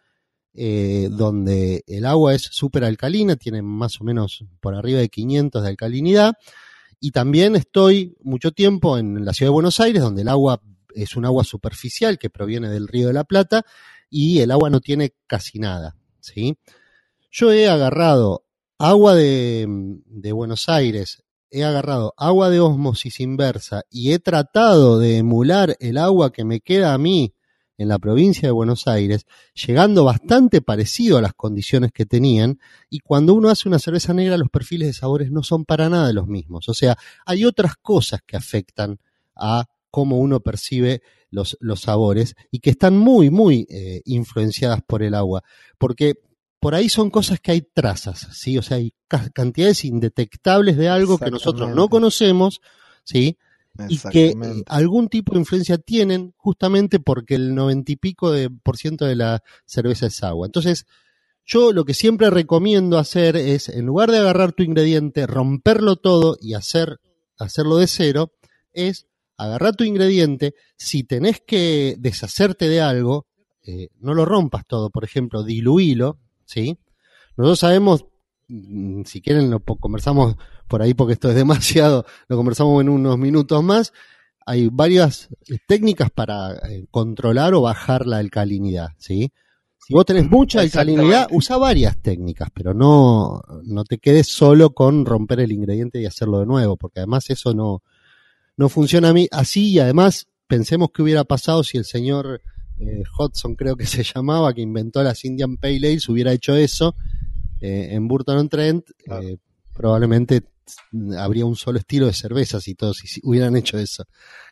[0.55, 5.69] donde el agua es súper alcalina, tiene más o menos por arriba de 500 de
[5.71, 6.35] alcalinidad,
[7.05, 10.63] y también estoy mucho tiempo en la ciudad de Buenos Aires, donde el agua
[10.95, 13.67] es un agua superficial que proviene del río de la Plata,
[14.09, 15.97] y el agua no tiene casi nada.
[16.21, 16.57] ¿sí?
[17.29, 18.45] Yo he agarrado
[18.79, 19.67] agua de,
[20.07, 25.99] de Buenos Aires, he agarrado agua de osmosis inversa y he tratado de emular el
[25.99, 27.35] agua que me queda a mí
[27.83, 33.01] en la provincia de Buenos Aires, llegando bastante parecido a las condiciones que tenían, y
[33.01, 36.27] cuando uno hace una cerveza negra los perfiles de sabores no son para nada los
[36.27, 36.69] mismos.
[36.69, 38.99] O sea, hay otras cosas que afectan
[39.37, 45.03] a cómo uno percibe los, los sabores y que están muy, muy eh, influenciadas por
[45.03, 45.43] el agua,
[45.79, 46.15] porque
[46.61, 48.57] por ahí son cosas que hay trazas, ¿sí?
[48.57, 48.95] O sea, hay
[49.35, 52.61] cantidades indetectables de algo que nosotros no conocemos,
[53.03, 53.37] ¿sí?
[53.89, 54.35] Y que
[54.67, 59.17] algún tipo de influencia tienen justamente porque el noventa y pico de por ciento de
[59.17, 60.47] la cerveza es agua.
[60.47, 60.87] Entonces,
[61.45, 66.37] yo lo que siempre recomiendo hacer es, en lugar de agarrar tu ingrediente, romperlo todo
[66.41, 67.01] y hacer,
[67.39, 68.33] hacerlo de cero,
[68.73, 69.07] es
[69.37, 73.27] agarra tu ingrediente, si tenés que deshacerte de algo,
[73.65, 76.79] eh, no lo rompas todo, por ejemplo, diluílo, ¿sí?
[77.37, 78.05] Nosotros sabemos,
[78.49, 80.37] mm, si quieren lo conversamos
[80.73, 83.93] por ahí porque esto es demasiado, lo conversamos en unos minutos más,
[84.47, 89.31] hay varias eh, técnicas para eh, controlar o bajar la alcalinidad, ¿sí?
[89.77, 95.05] Si vos tenés mucha alcalinidad, usa varias técnicas, pero no, no te quedes solo con
[95.05, 97.83] romper el ingrediente y hacerlo de nuevo, porque además eso no,
[98.57, 99.29] no funciona a mí.
[99.31, 102.41] Así y además pensemos qué hubiera pasado si el señor
[102.79, 106.95] eh, Hodgson creo que se llamaba, que inventó las Indian Pale Ales, hubiera hecho eso
[107.61, 109.39] eh, en Burton on Trent, eh,
[109.73, 110.43] probablemente
[111.19, 114.05] habría un solo estilo de cervezas y todos si hubieran hecho eso.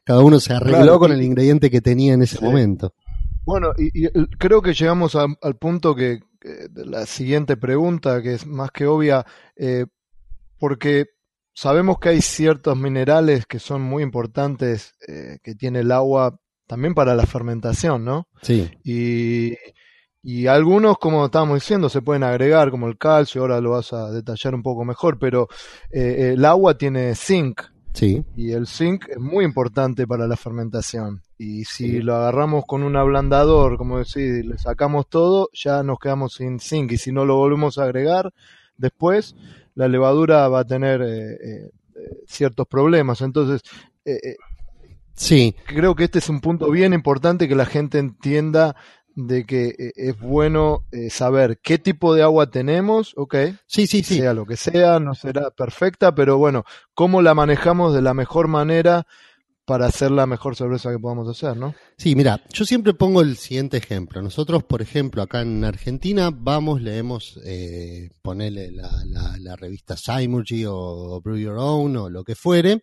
[0.05, 2.95] Cada uno se arregló con el ingrediente que tenía en ese momento.
[3.45, 6.21] Bueno, y, creo que llegamos al punto que,
[6.75, 9.27] la siguiente pregunta, que es más que obvia,
[10.59, 11.07] porque
[11.53, 16.95] sabemos que hay ciertos minerales que son muy importantes eh, que tiene el agua también
[16.95, 18.29] para la fermentación, ¿no?
[18.43, 18.71] Sí.
[18.85, 19.57] Y,
[20.23, 24.11] y algunos, como estábamos diciendo, se pueden agregar, como el calcio, ahora lo vas a
[24.11, 25.49] detallar un poco mejor, pero
[25.91, 27.63] eh, el agua tiene zinc.
[27.95, 28.25] Sí.
[28.37, 31.23] Y el zinc es muy importante para la fermentación.
[31.39, 36.35] Y si lo agarramos con un ablandador, como decir, le sacamos todo, ya nos quedamos
[36.35, 36.93] sin zinc.
[36.93, 38.33] Y si no lo volvemos a agregar
[38.77, 39.35] después,
[39.75, 41.71] la levadura va a tener eh, eh,
[42.27, 43.23] ciertos problemas.
[43.23, 43.63] Entonces,
[44.05, 44.37] eh,
[45.15, 45.57] sí.
[45.67, 48.77] creo que este es un punto bien importante que la gente entienda
[49.17, 53.35] de que es bueno saber qué tipo de agua tenemos, ok,
[53.67, 54.19] sí, sí, sí.
[54.19, 58.49] sea lo que sea, no será perfecta, pero bueno, cómo la manejamos de la mejor
[58.49, 59.07] manera
[59.71, 61.77] para hacer la mejor cerveza que podamos hacer, ¿no?
[61.97, 64.21] Sí, mira, yo siempre pongo el siguiente ejemplo.
[64.21, 68.91] Nosotros, por ejemplo, acá en Argentina, vamos, leemos, eh, ponele la,
[69.39, 72.83] la, revista Symergy o Brew Your Own o lo que fuere,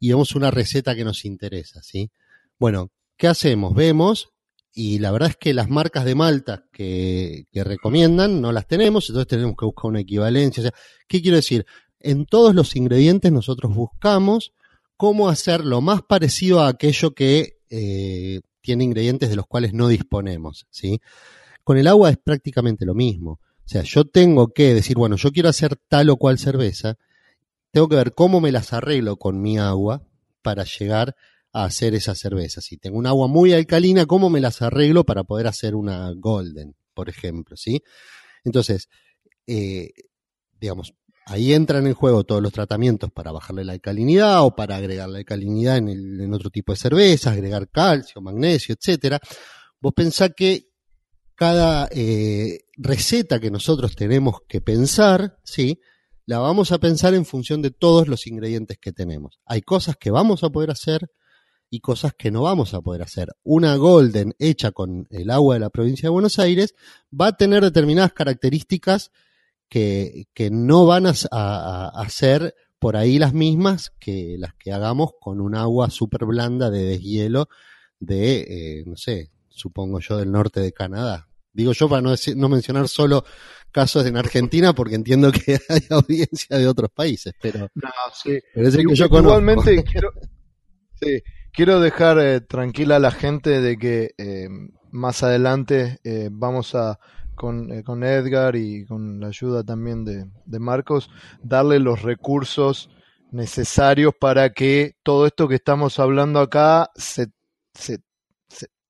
[0.00, 2.10] y vemos una receta que nos interesa, ¿sí?
[2.58, 3.74] Bueno, ¿qué hacemos?
[3.74, 4.34] Vemos,
[4.74, 9.08] y la verdad es que las marcas de malta que, que recomiendan no las tenemos,
[9.08, 10.62] entonces tenemos que buscar una equivalencia.
[10.62, 10.74] O sea,
[11.06, 11.66] ¿qué quiero decir?
[12.00, 14.52] En todos los ingredientes nosotros buscamos
[14.96, 19.88] cómo hacer lo más parecido a aquello que eh, tiene ingredientes de los cuales no
[19.88, 21.00] disponemos, ¿sí?
[21.64, 23.32] Con el agua es prácticamente lo mismo.
[23.32, 26.96] O sea, yo tengo que decir, bueno, yo quiero hacer tal o cual cerveza,
[27.70, 30.02] tengo que ver cómo me las arreglo con mi agua
[30.42, 31.14] para llegar
[31.52, 32.60] a hacer esa cerveza.
[32.60, 36.74] Si tengo un agua muy alcalina, ¿cómo me las arreglo para poder hacer una golden,
[36.94, 37.56] por ejemplo?
[37.56, 37.82] ¿sí?
[38.44, 38.88] Entonces,
[39.46, 39.90] eh,
[40.58, 40.94] digamos,
[41.26, 45.18] ahí entran en juego todos los tratamientos para bajarle la alcalinidad o para agregar la
[45.18, 49.20] alcalinidad en, otro tipo de cervezas, agregar calcio, magnesio, etcétera.
[49.80, 50.68] Vos pensás que
[51.34, 55.80] cada eh, receta que nosotros tenemos que pensar, ¿sí?
[56.24, 59.40] La vamos a pensar en función de todos los ingredientes que tenemos.
[59.44, 61.10] Hay cosas que vamos a poder hacer
[61.74, 63.34] y cosas que no vamos a poder hacer.
[63.44, 66.74] Una golden hecha con el agua de la provincia de Buenos Aires
[67.18, 69.10] va a tener determinadas características
[69.70, 71.12] que, que no van a,
[71.88, 76.68] a, ser por ahí las mismas que las que hagamos con un agua súper blanda
[76.68, 77.48] de deshielo
[77.98, 78.40] de,
[78.80, 81.26] eh, no sé, supongo yo, del norte de Canadá.
[81.54, 83.24] Digo yo para no, decir, no mencionar solo
[83.70, 88.38] casos en Argentina, porque entiendo que hay audiencia de otros países, pero, no, sí.
[88.52, 90.12] pero es que yo Igualmente quiero,
[91.00, 94.48] sí, quiero dejar eh, tranquila a la gente de que eh,
[94.90, 96.98] más adelante eh, vamos a,
[97.34, 101.10] con, eh, con, Edgar y con la ayuda también de, de Marcos,
[101.42, 102.90] darle los recursos
[103.30, 107.28] necesarios para que todo esto que estamos hablando acá se,
[107.72, 108.00] se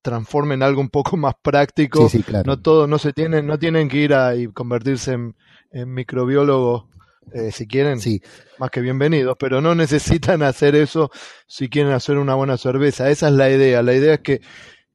[0.03, 2.07] transforme en algo un poco más práctico.
[2.45, 5.35] No todo, no se tienen, no tienen que ir a y convertirse en,
[5.71, 6.85] en microbiólogos
[7.31, 8.21] eh, si quieren, sí.
[8.59, 11.11] más que bienvenidos, pero no necesitan hacer eso
[11.47, 13.09] si quieren hacer una buena cerveza.
[13.09, 13.81] Esa es la idea.
[13.81, 14.41] La idea es que,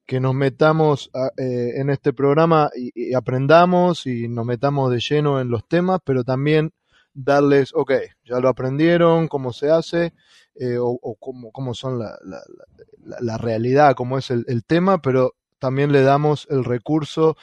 [0.07, 5.41] que nos metamos eh, en este programa y, y, aprendamos y nos metamos de lleno
[5.41, 6.73] en los temas, pero también
[7.15, 7.93] darles, ok,
[8.25, 10.15] ya lo aprendieron, cómo se hace,
[10.55, 12.41] eh, o, o cómo, cómo, son la, la,
[13.05, 17.37] la, la, realidad, cómo es el, el, tema, pero también le damos el recurso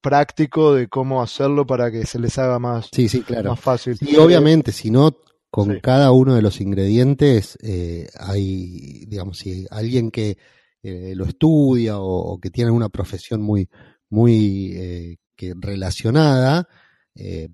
[0.00, 3.50] práctico de cómo hacerlo para que se les haga más, sí, sí, claro.
[3.50, 3.96] más fácil.
[4.00, 5.16] Y obviamente, si no,
[5.50, 5.80] con sí.
[5.80, 10.36] cada uno de los ingredientes eh, hay, digamos, si alguien que
[10.82, 13.68] eh, lo estudia o, o, que tiene una profesión muy,
[14.10, 16.68] muy eh, que relacionada,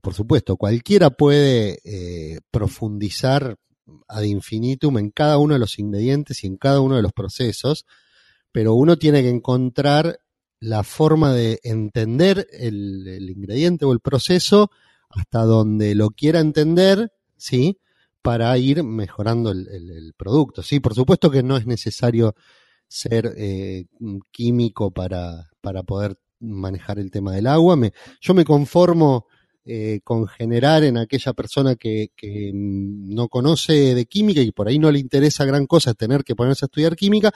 [0.01, 1.79] por supuesto, cualquiera puede
[2.51, 3.57] profundizar
[4.09, 7.87] ad infinitum en cada uno de los ingredientes y en cada uno de los procesos,
[8.53, 10.21] pero uno tiene que encontrar
[10.61, 14.71] la forma de entender el, ingrediente o el proceso
[15.11, 17.79] hasta donde lo quiera entender, ¿sí?
[18.23, 20.79] Para ir mejorando el producto, ¿sí?
[20.79, 22.37] Por supuesto que no es necesario
[22.93, 23.87] ser eh,
[24.31, 27.75] químico para, para poder manejar el tema del agua.
[27.75, 29.27] Me, yo me conformo
[29.65, 34.79] eh, con generar en aquella persona que, que, no conoce de química y por ahí
[34.79, 37.33] no le interesa gran cosa tener que ponerse a estudiar química,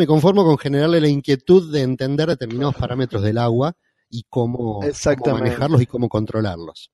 [0.00, 3.76] me conformo con generarle la inquietud de entender determinados parámetros del agua
[4.08, 6.90] y cómo, cómo manejarlos y cómo controlarlos.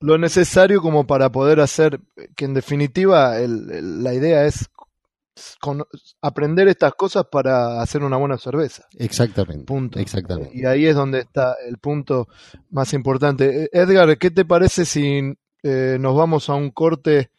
[0.00, 2.00] Lo necesario como para poder hacer,
[2.34, 4.68] que en definitiva el, el, la idea es
[5.60, 5.84] con,
[6.20, 8.82] aprender estas cosas para hacer una buena cerveza.
[8.98, 9.64] Exactamente.
[9.64, 10.00] Punto.
[10.00, 10.50] Exactamente.
[10.52, 12.26] Y ahí es donde está el punto
[12.70, 13.70] más importante.
[13.72, 15.20] Edgar, ¿qué te parece si
[15.62, 17.30] eh, nos vamos a un corte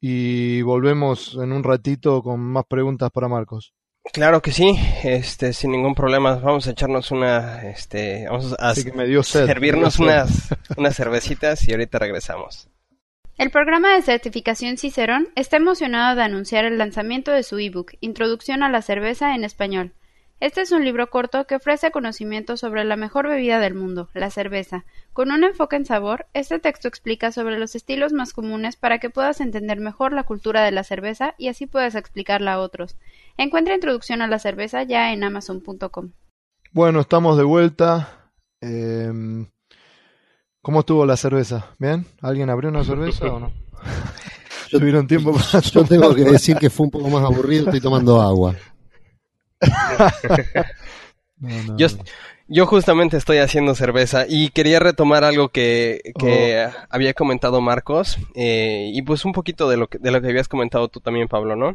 [0.00, 3.72] y volvemos en un ratito con más preguntas para Marcos?
[4.12, 6.36] Claro que sí, este, sin ningún problema.
[6.36, 10.48] Vamos a echarnos una, este, vamos a sí me dio sed, servirnos me dio unas,
[10.76, 12.68] unas cervecitas y ahorita regresamos.
[13.36, 18.62] El programa de certificación Cicerón está emocionado de anunciar el lanzamiento de su ebook Introducción
[18.62, 19.92] a la cerveza en español.
[20.40, 24.30] Este es un libro corto que ofrece conocimientos sobre la mejor bebida del mundo, la
[24.30, 24.86] cerveza.
[25.12, 29.10] Con un enfoque en sabor, este texto explica sobre los estilos más comunes para que
[29.10, 32.96] puedas entender mejor la cultura de la cerveza y así puedas explicarla a otros.
[33.40, 36.12] Encuentra Introducción a la cerveza ya en amazon.com.
[36.72, 38.34] Bueno, estamos de vuelta.
[38.60, 39.10] Eh,
[40.60, 41.70] ¿Cómo estuvo la cerveza?
[41.78, 42.04] ¿Bien?
[42.20, 43.50] ¿Alguien abrió una cerveza o no?
[44.68, 47.80] Yo, ¿Tuvieron tiempo para yo tengo que decir que fue un poco más aburrido, estoy
[47.80, 48.56] tomando agua.
[51.38, 51.86] no, no, yo,
[52.46, 56.70] yo, justamente estoy haciendo cerveza y quería retomar algo que, que oh.
[56.90, 60.48] había comentado Marcos eh, y pues un poquito de lo, que, de lo que habías
[60.48, 61.74] comentado tú también, Pablo, ¿no?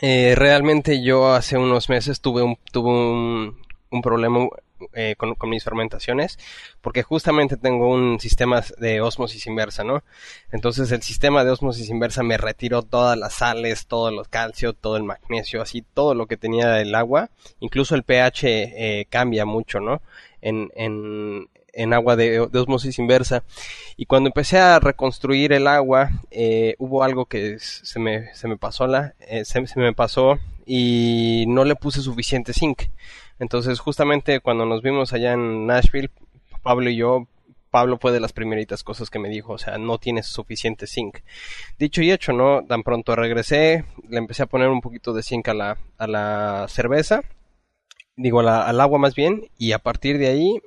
[0.00, 3.58] Eh, realmente yo hace unos meses tuve un, un,
[3.90, 4.48] un problema
[4.92, 6.38] eh, con, con, mis fermentaciones,
[6.80, 10.04] porque justamente tengo un sistema de osmosis inversa, ¿no?
[10.52, 14.96] Entonces el sistema de osmosis inversa me retiró todas las sales, todo el calcio, todo
[14.96, 19.80] el magnesio, así todo lo que tenía del agua, incluso el pH eh, cambia mucho,
[19.80, 20.00] ¿no?
[20.42, 21.48] En, en,
[21.78, 23.44] en agua de, de, osmosis inversa.
[23.96, 28.56] Y cuando empecé a reconstruir el agua, eh, hubo algo que se me, se me
[28.56, 32.82] pasó la, eh, se, se, me pasó y no le puse suficiente zinc.
[33.38, 36.10] Entonces, justamente cuando nos vimos allá en Nashville,
[36.62, 37.28] Pablo y yo
[37.70, 41.18] Pablo fue de las primeritas cosas que me dijo, o sea, no tienes suficiente zinc.
[41.78, 42.64] Dicho y hecho, ¿no?
[42.66, 46.66] Tan pronto regresé, le empecé a poner un poquito de zinc a la, a la
[46.68, 47.22] cerveza,
[48.16, 50.60] digo, al agua más bien, y a partir de ahí,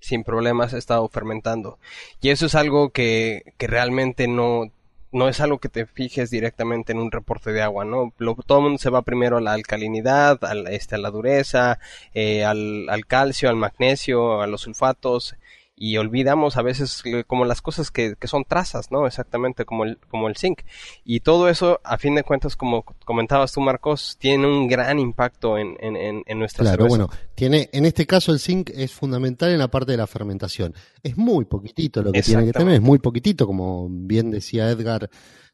[0.00, 1.78] sin problemas, he estado fermentando.
[2.20, 4.70] Y eso es algo que, que realmente no,
[5.12, 8.12] no es algo que te fijes directamente en un reporte de agua, ¿no?
[8.46, 11.78] todo el mundo se va primero a la alcalinidad, a la, este, a la dureza,
[12.14, 15.34] eh, al, calcio, al magnesio, a los sulfatos,
[15.82, 19.06] y olvidamos a veces como las cosas que, que, son trazas, ¿no?
[19.06, 20.60] Exactamente como el, como el zinc.
[21.04, 25.56] Y todo eso, a fin de cuentas, como comentabas tú, Marcos, tiene un gran impacto
[25.56, 29.58] en, en, en nuestra Claro, bueno, tiene, en este caso el zinc es fundamental en
[29.58, 30.74] la parte de la fermentación.
[31.02, 35.08] Es muy poquitito lo que tiene que tener, es muy poquitito, como bien decía Edgar,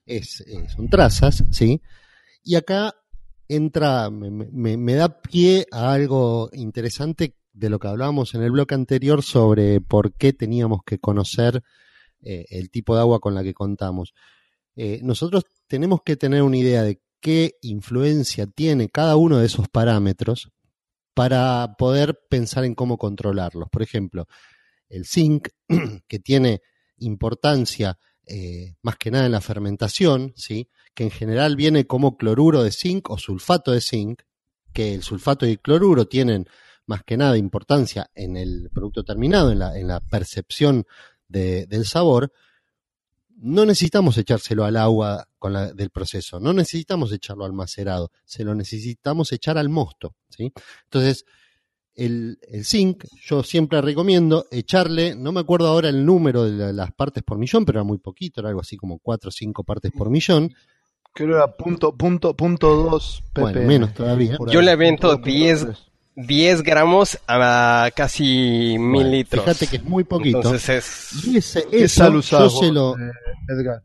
[0.05, 1.81] es, eh, son trazas, ¿sí?
[2.43, 2.97] Y acá
[3.47, 8.51] entra, me, me, me da pie a algo interesante de lo que hablábamos en el
[8.53, 11.63] bloque anterior sobre por qué teníamos que conocer
[12.23, 14.15] eh, el tipo de agua con la que contamos.
[14.77, 19.69] Eh, nosotros tenemos que tener una idea de qué influencia tiene cada uno de esos
[19.69, 20.51] parámetros
[21.15, 23.71] para poder pensar en cómo controlarlos.
[23.71, 24.27] Por ejemplo,
[24.91, 25.49] el zinc,
[26.09, 26.61] que tiene
[26.99, 30.69] importancia eh, más que nada en la fermentación, ¿sí?
[30.95, 34.23] que en general viene como cloruro de zinc o sulfato de zinc,
[34.75, 36.47] que el sulfato y el cloruro tienen
[36.87, 40.87] más que nada importancia en el producto terminado, en la, en la percepción
[41.29, 42.33] de, del sabor,
[43.39, 48.45] no necesitamos echárselo al agua con la, del proceso, no necesitamos echarlo al macerado, se
[48.45, 50.15] lo necesitamos echar al mosto.
[50.29, 50.53] ¿sí?
[50.85, 51.25] Entonces,
[51.95, 56.93] el, el, zinc, yo siempre recomiendo echarle, no me acuerdo ahora el número de las
[56.93, 59.93] partes por millón, pero era muy poquito, era algo así como 4 o 5 partes
[59.93, 60.55] por millón.
[61.13, 64.37] Creo que era punto, punto, punto 2 Bueno, menos todavía.
[64.49, 65.67] Yo le avento 10,
[66.17, 69.45] 10 gramos a casi mil litros.
[69.45, 70.39] Fíjate que es muy poquito.
[70.39, 71.27] Entonces es...
[71.27, 72.97] Y ese, eso, yo se lo...
[72.99, 73.11] Eh,
[73.49, 73.83] Edgar?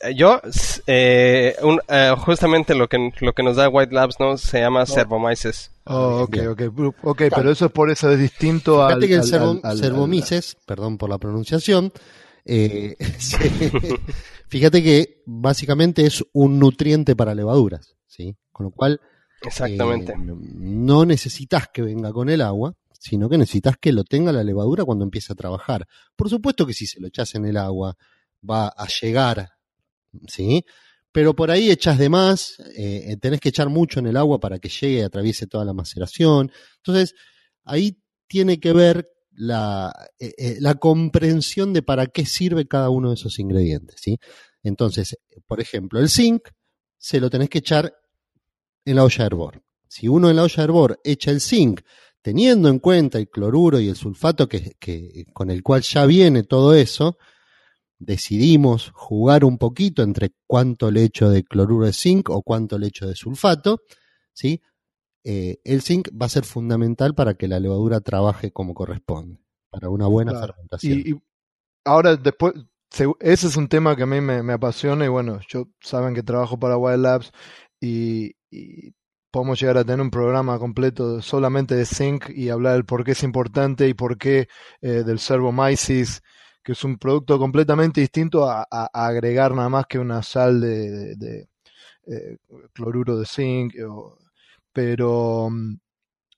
[0.00, 0.40] Eh, Yo,
[0.86, 4.80] eh, un, eh, justamente lo que, lo que nos da White Labs no se llama
[4.80, 4.86] No.
[4.86, 5.70] Cervomyces.
[5.84, 6.62] Oh, ok, ok,
[7.02, 9.00] ok, pero eso es por eso es distinto al...
[9.00, 11.92] Fíjate que el al- al- al- cervomices, perdón por la pronunciación,
[12.44, 12.96] eh,
[14.48, 18.36] fíjate que básicamente es un nutriente para levaduras, ¿sí?
[18.52, 19.00] Con lo cual
[19.42, 20.12] Exactamente.
[20.12, 24.42] eh, no necesitas que venga con el agua, sino que necesitas que lo tenga la
[24.42, 25.86] levadura cuando empiece a trabajar.
[26.16, 27.96] Por supuesto que si se lo echas en el agua
[28.48, 29.50] va a llegar,
[30.26, 30.64] ¿sí?
[31.12, 34.58] Pero por ahí echas de más, eh, tenés que echar mucho en el agua para
[34.58, 36.52] que llegue y atraviese toda la maceración.
[36.76, 37.14] Entonces,
[37.64, 43.10] ahí tiene que ver la, eh, eh, la comprensión de para qué sirve cada uno
[43.10, 44.18] de esos ingredientes, ¿sí?
[44.62, 45.16] Entonces,
[45.46, 46.48] por ejemplo, el zinc
[46.98, 47.94] se lo tenés que echar
[48.86, 49.62] en la olla de hervor.
[49.88, 51.80] Si uno en la olla de hervor echa el zinc,
[52.22, 56.42] teniendo en cuenta el cloruro y el sulfato que, que- con el cual ya viene
[56.42, 57.18] todo eso,
[57.98, 62.88] decidimos jugar un poquito entre cuánto le echo de cloruro de zinc o cuánto le
[62.88, 63.80] echo de sulfato,
[64.32, 64.60] ¿sí?
[65.24, 69.88] Eh, el zinc va a ser fundamental para que la levadura trabaje como corresponde, para
[69.88, 70.52] una buena Claro.
[70.54, 70.98] fermentación.
[70.98, 71.14] Y, y
[71.84, 72.52] ahora después,
[72.90, 76.14] se- ese es un tema que a mí me, me apasiona y bueno, yo saben
[76.14, 77.32] que trabajo para Wild Labs
[77.80, 78.92] y, y
[79.30, 83.12] podemos llegar a tener un programa completo solamente de zinc y hablar del por qué
[83.12, 84.48] es importante y por qué
[84.80, 86.22] eh, del Cervomyces,
[86.62, 91.48] que es un producto completamente distinto a, agregar nada más que una sal de,
[92.06, 92.38] eh,
[92.72, 93.74] cloruro de zinc.
[93.88, 94.18] o-
[94.72, 95.74] pero mm,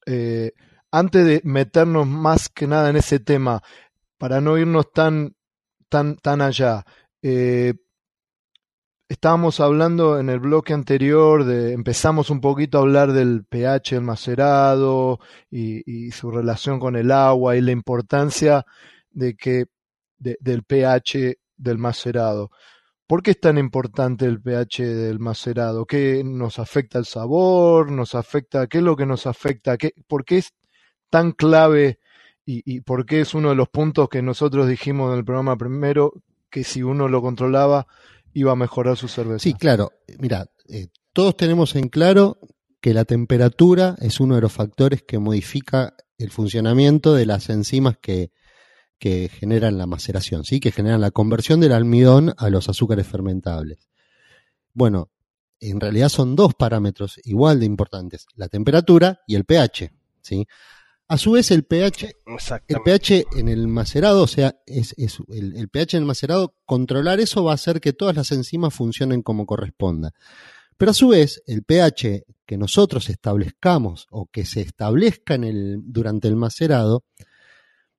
[0.06, 0.52] eh,
[0.92, 3.62] antes de meternos más que nada en ese tema,
[4.18, 5.34] para no irnos tan,
[5.88, 6.84] tan, tan allá,
[7.22, 7.74] eh,
[9.08, 14.04] estábamos hablando en el bloque anterior de, empezamos un poquito a hablar del pH del
[14.04, 15.18] macerado
[15.50, 18.64] y, su relación con el agua y la importancia
[19.10, 19.66] de que,
[20.18, 22.50] de- del pH del macerado.
[23.06, 25.86] ¿Por qué es tan importante el pH del macerado?
[25.86, 27.90] ¿Qué nos afecta el sabor?
[27.90, 28.66] ¿Nos afecta?
[28.66, 29.78] ¿Qué es lo que nos afecta?
[29.78, 30.52] ¿Qué, ¿Por qué es
[31.10, 32.00] tan clave
[32.44, 35.56] y, y por qué es uno de los puntos que nosotros dijimos en el programa
[35.56, 36.12] primero
[36.50, 37.86] que si uno lo controlaba
[38.32, 39.42] iba a mejorar su cerveza?
[39.42, 39.92] Sí, claro.
[40.18, 42.38] Mira, eh, todos tenemos en claro
[42.80, 47.96] que la temperatura es uno de los factores que modifica el funcionamiento de las enzimas
[47.98, 48.32] que,
[48.98, 50.60] que generan la maceración, ¿sí?
[50.60, 53.88] que generan la conversión del almidón a los azúcares fermentables.
[54.74, 55.10] Bueno,
[55.60, 59.92] en realidad son dos parámetros igual de importantes, la temperatura y el pH.
[60.22, 60.46] ¿sí?
[61.08, 62.12] A su vez, el pH
[62.68, 66.54] el pH en el macerado, o sea, es, es el, el pH en el macerado,
[66.66, 70.12] controlar eso va a hacer que todas las enzimas funcionen como corresponda.
[70.76, 75.80] Pero a su vez, el pH que nosotros establezcamos o que se establezca en el,
[75.82, 77.04] durante el macerado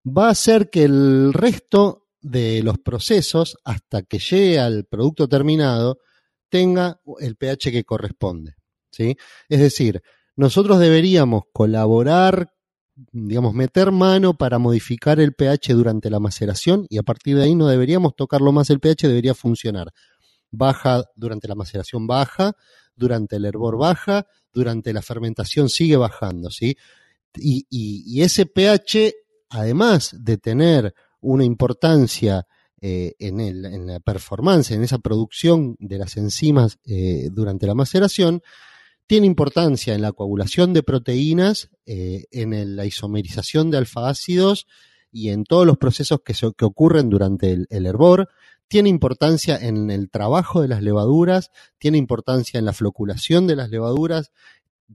[0.05, 5.99] va a hacer que el resto de los procesos, hasta que llegue al producto terminado,
[6.49, 8.55] tenga el pH que corresponde.
[8.91, 9.17] ¿sí?
[9.49, 10.01] Es decir,
[10.35, 12.53] nosotros deberíamos colaborar,
[13.11, 17.55] digamos, meter mano para modificar el pH durante la maceración y a partir de ahí
[17.55, 19.91] no deberíamos tocarlo más, el pH debería funcionar.
[20.51, 22.53] Baja durante la maceración baja,
[22.95, 26.75] durante el hervor baja, durante la fermentación sigue bajando, ¿sí?
[27.35, 29.13] Y, y ese pH,
[29.49, 32.47] además de tener una importancia
[32.81, 37.75] eh, en, el, en, la performance, en esa producción de las enzimas eh, durante la
[37.75, 38.41] maceración,
[39.09, 44.67] tiene importancia en la coagulación de proteínas, eh, en la isomerización de alfa-ácidos
[45.11, 48.29] y en todos los procesos que, ocurren durante el, el, hervor.
[48.67, 51.49] Tiene importancia en el trabajo de las levaduras,
[51.79, 54.31] tiene importancia en la floculación de las levaduras,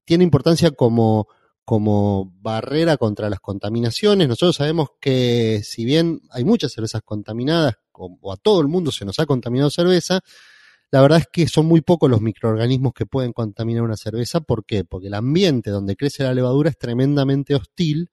[0.05, 1.27] tiene importancia como
[1.65, 4.29] como barrera contra las contaminaciones.
[4.29, 9.05] Nosotros sabemos que si bien hay muchas cervezas contaminadas, o a todo el mundo se
[9.05, 10.21] nos ha contaminado cerveza,
[10.91, 14.41] la verdad es que son muy pocos los microorganismos que pueden contaminar una cerveza.
[14.41, 14.85] ¿Por qué?
[14.85, 18.11] Porque el ambiente donde crece la levadura es tremendamente hostil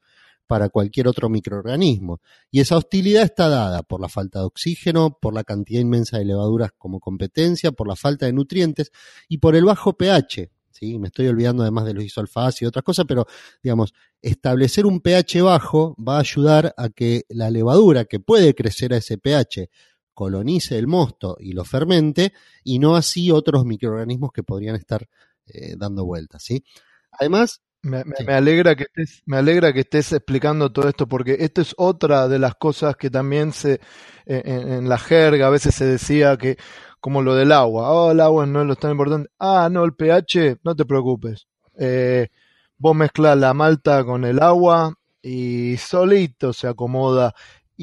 [0.47, 2.19] para cualquier otro microorganismo.
[2.49, 6.26] Y esa hostilidad está dada por la falta de oxígeno, por la cantidad inmensa de
[6.26, 8.91] levaduras como competencia, por la falta de nutrientes
[9.30, 10.49] y por el bajo pH.
[10.82, 13.28] Me estoy olvidando además de los isoalfas y otras cosas, pero
[13.61, 18.93] digamos, establecer un pH bajo va a ayudar a que la levadura que puede crecer
[18.93, 19.69] a ese pH
[20.14, 22.34] colonice el mosto y lo fermente
[22.64, 25.07] y no así otros microorganismos que podrían estar
[25.45, 26.64] eh, dando vueltas, ¿sí?
[27.12, 31.62] Además, me, me, alegra que estés, me alegra que estés explicando todo esto, porque esto
[31.62, 33.80] es otra de las cosas que también se
[34.26, 36.57] en, en, la jerga a veces se decía que
[37.01, 37.91] como lo del agua.
[37.91, 39.30] Oh, el agua no es lo tan importante.
[39.39, 41.47] Ah, no, el pH, no te preocupes.
[41.78, 42.30] Eh,
[42.78, 47.34] vos mezclas la malta con el agua y solito se acomoda.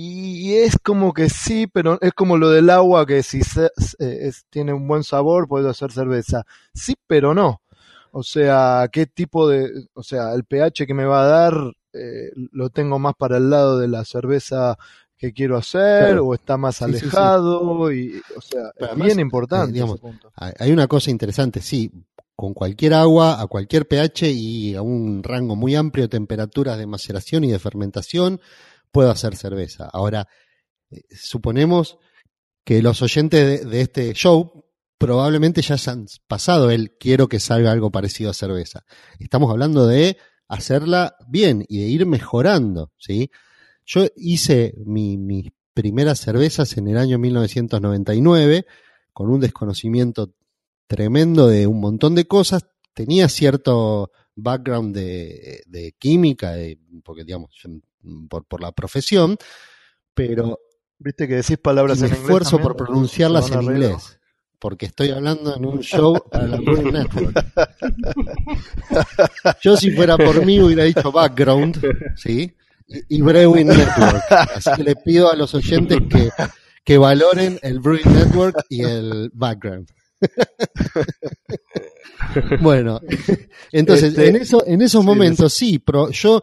[0.01, 3.69] Y, es como que sí, pero es como lo del agua que si se,
[4.49, 6.45] tiene un buen sabor puedes hacer cerveza.
[6.73, 7.63] Sí, pero no.
[8.13, 9.89] O sea, ¿qué tipo de...
[9.95, 11.55] O sea, el pH que me va a dar
[11.93, 14.79] eh, lo tengo más para el lado de la cerveza
[15.17, 20.71] que quiero hacer o está más alejado y o sea es bien importante eh, hay
[20.71, 21.91] una cosa interesante sí
[22.37, 26.87] con cualquier agua a cualquier pH y a un rango muy amplio de temperaturas de
[26.87, 28.41] maceración y de fermentación
[28.93, 29.89] puedo hacer cerveza.
[29.93, 30.29] Ahora
[30.91, 31.99] eh, suponemos
[32.65, 34.65] que los oyentes de, de este show
[34.99, 38.85] probablemente ya han pasado el quiero que salga algo parecido a cerveza.
[39.19, 40.19] Estamos hablando de
[40.49, 43.31] hacerla bien y de ir mejorando sí
[43.89, 48.67] yo hice mis primeras cervezas en el año 1999
[49.15, 50.35] con un desconocimiento
[50.87, 52.67] tremendo de un montón de cosas.
[52.93, 56.55] Tenía cierto background de, química,
[57.03, 57.51] porque digamos,
[58.29, 59.37] por, por, la profesión,
[60.15, 60.59] pero...
[61.01, 64.19] Viste que decís palabras en esfuerzo por pronunciarlas en inglés
[64.59, 67.47] porque estoy hablando en un show a la Network.
[69.63, 71.81] Yo si fuera por mí hubiera dicho background,
[72.17, 72.55] ¿sí?
[73.09, 74.25] y Brewing Network.
[74.31, 76.31] Así que le pido a los oyentes que,
[76.85, 79.89] que valoren el Brewing Network y el background.
[82.61, 83.01] bueno,
[83.71, 86.43] entonces este, en eso, en esos momentos sí, pero yo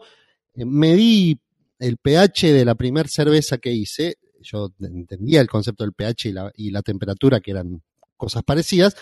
[0.54, 1.38] medí
[1.78, 4.18] el pH de la primera cerveza que hice.
[4.40, 7.82] Yo entendía el concepto del pH y la, y la temperatura, que eran
[8.16, 8.96] cosas parecidas.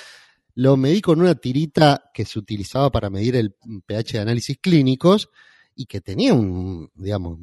[0.55, 3.55] Lo medí con una tirita que se utilizaba para medir el
[3.87, 5.29] pH de análisis clínicos
[5.75, 7.39] y que tenía un, digamos,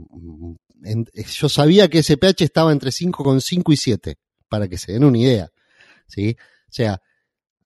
[1.35, 4.15] yo sabía que ese pH estaba entre 5,5 y 7,
[4.47, 5.51] para que se den una idea,
[6.07, 6.35] ¿sí?
[6.39, 7.01] O sea,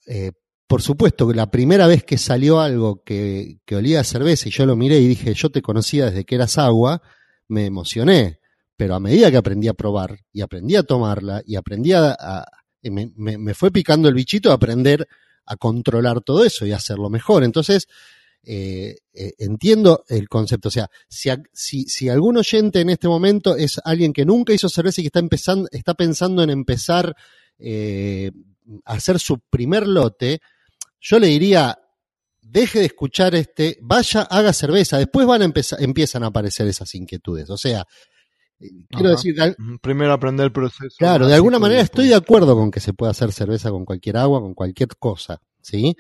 [0.08, 0.32] eh,
[0.68, 4.52] por supuesto que la primera vez que salió algo que, que olía a cerveza y
[4.52, 7.02] yo lo miré y dije, yo te conocía desde que eras agua,
[7.48, 8.40] me emocioné,
[8.76, 12.46] pero a medida que aprendí a probar y aprendí a tomarla y aprendí a,
[12.84, 15.08] me, fue picando el bichito a aprender
[15.46, 17.44] a controlar todo eso y hacerlo mejor.
[17.44, 17.88] Entonces,
[18.44, 20.70] eh, eh, entiendo el concepto.
[20.70, 24.70] O sea, si, si, si, algún oyente en este momento es alguien que nunca hizo
[24.70, 27.16] cerveza y que está, empezando, está pensando en empezar
[27.58, 28.32] eh,
[28.86, 30.42] a hacer su primer lote,
[31.00, 31.78] yo le diría,
[32.56, 36.96] deje de escuchar este, vaya, haga cerveza, después van a empezar, empiezan a aparecer esas
[36.96, 37.50] inquietudes.
[37.50, 37.86] O sea,
[38.62, 39.36] eh, quiero decir,
[39.82, 40.96] primero aprender el proceso.
[40.98, 44.16] Claro, de alguna manera estoy de acuerdo con que se pueda hacer cerveza con cualquier
[44.16, 45.98] agua, con cualquier cosa, ¿sí?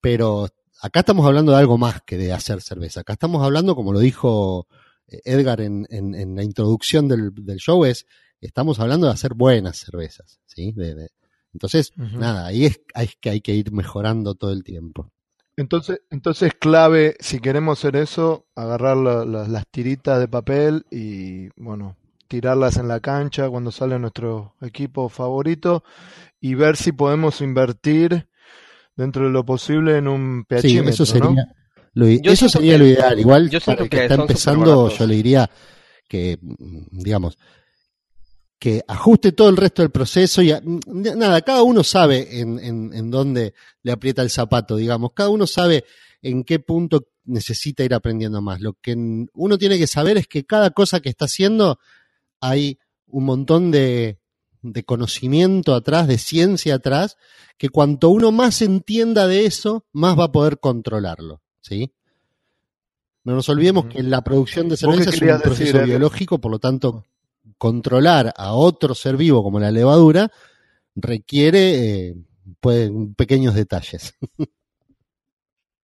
[0.00, 0.48] Pero
[0.80, 3.00] acá estamos hablando de algo más que de hacer cerveza.
[3.00, 4.68] Acá estamos hablando, como lo dijo
[5.08, 8.06] eh, Edgar en, en, la introducción del, del, show, es
[8.40, 10.72] estamos hablando de hacer buenas cervezas, ¿sí?
[10.76, 11.08] De, de,
[11.52, 15.10] entonces, nada, ahí es, es, que hay que ir mejorando todo el tiempo.
[15.58, 21.48] Entonces, entonces clave, si queremos hacer eso, agarrar la- la- las tiritas de papel y,
[21.60, 21.96] bueno,
[22.28, 25.82] tirarlas en la cancha cuando sale nuestro equipo favorito
[26.40, 28.28] y ver si podemos invertir
[28.96, 31.52] dentro de lo posible en un Sí, pHímetro, eso sería, ¿no?
[31.94, 33.18] lo, eso sería que- lo ideal.
[33.18, 35.50] Igual yo para que que está empezando, yo le diría
[36.08, 36.38] que,
[36.92, 37.36] digamos,
[38.58, 40.80] que ajuste todo el resto del proceso y a- mm,
[41.16, 45.46] nada, cada uno sabe en, en, en dónde le aprieta el zapato, digamos, cada uno
[45.46, 45.84] sabe
[46.22, 48.60] en qué punto necesita ir aprendiendo más.
[48.60, 48.94] Lo que
[49.32, 51.78] uno tiene que saber es que cada cosa que está haciendo
[52.40, 54.18] hay un montón de,
[54.62, 57.16] de conocimiento atrás, de ciencia atrás,
[57.58, 61.92] que cuanto uno más entienda de eso, más va a poder controlarlo, ¿sí?
[63.24, 66.38] No nos olvidemos que la producción de ¿Vos qué cerveza es un decir, proceso biológico,
[66.40, 67.04] por lo tanto,
[67.58, 70.30] controlar a otro ser vivo como la levadura
[70.96, 72.16] requiere eh,
[72.60, 74.14] pues, pequeños detalles.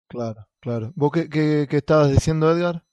[0.08, 0.92] Claro, claro.
[0.94, 2.84] ¿Vos qué, qué- qué estabas diciendo, Edgar?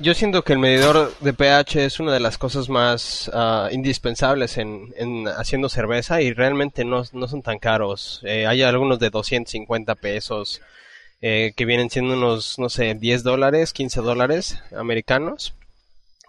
[0.00, 4.56] Yo siento que el medidor de pH es una de las cosas más ah, indispensables
[4.56, 8.20] en, en haciendo cerveza y realmente no, no son tan caros.
[8.24, 10.60] Eh, hay algunos de 250 pesos
[11.20, 15.54] eh, que vienen siendo unos, no sé, 10 dólares, 15 dólares americanos.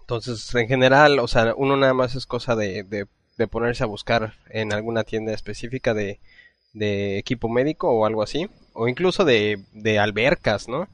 [0.09, 3.05] Entonces, en general, o sea, uno nada más es cosa de, de,
[3.37, 6.19] de ponerse a buscar en alguna tienda específica de,
[6.73, 10.87] de equipo médico o algo así, o incluso de, de albercas, ¿no?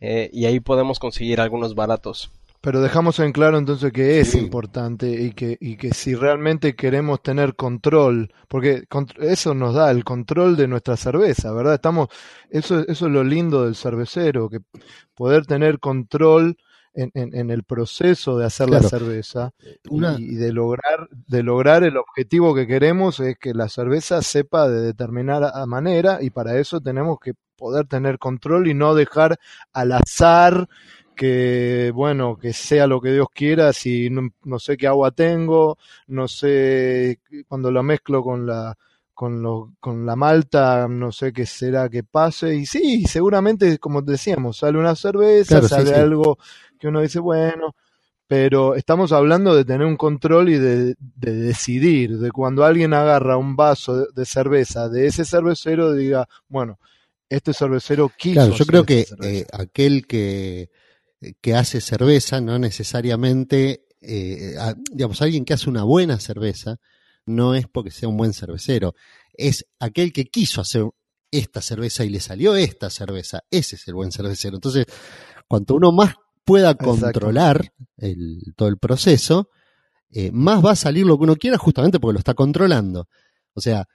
[0.00, 2.30] Eh, y ahí podemos conseguir algunos baratos.
[2.60, 4.38] Pero dejamos en claro entonces que es Sí.
[4.38, 8.84] importante y que, y que si realmente queremos tener control, porque
[9.20, 11.74] eso nos da el control de nuestra cerveza, ¿verdad?
[11.74, 12.08] Estamos,
[12.48, 14.60] eso, eso es lo lindo del cervecero, que
[15.14, 16.56] poder tener control
[16.94, 19.50] en, en- en el proceso de hacer la cerveza
[19.90, 24.22] Una- y, y de lograr, de lograr el objetivo que queremos es que la cerveza
[24.22, 29.38] sepa de determinada manera y para eso tenemos que poder tener control y no dejar
[29.72, 30.68] al azar
[31.14, 35.78] que bueno, que sea lo que Dios quiera, si no, no sé qué agua tengo,
[36.08, 38.76] no sé cuando la mezclo con la
[39.14, 44.02] con lo, con la malta, no sé qué será que pase y sí, seguramente como
[44.02, 45.94] decíamos, sale una cerveza, Claro, sale sí.
[45.94, 46.38] algo
[46.78, 47.74] que uno dice, bueno,
[48.26, 53.36] pero estamos hablando de tener un control y de, de decidir, de cuando alguien agarra
[53.36, 56.78] un vaso de, de cerveza de ese cervecero, diga, bueno,
[57.28, 58.32] este cervecero quiso.
[58.32, 60.70] Claro, yo creo que eh, aquel que,
[61.40, 66.78] que hace cerveza no necesariamente, eh, a- digamos, alguien que hace una buena cerveza
[67.26, 68.94] no es porque sea un buen cervecero,
[69.32, 70.84] es aquel que quiso hacer
[71.30, 74.56] esta cerveza y le salió esta cerveza, ese es el buen cervecero.
[74.56, 74.86] Entonces,
[75.48, 76.14] cuanto uno más
[76.44, 76.74] pueda
[77.12, 79.48] controlar el- todo el proceso,
[80.10, 83.08] eh, más va a salir lo que uno quiera justamente porque lo está controlando.
[83.54, 83.86] O sea,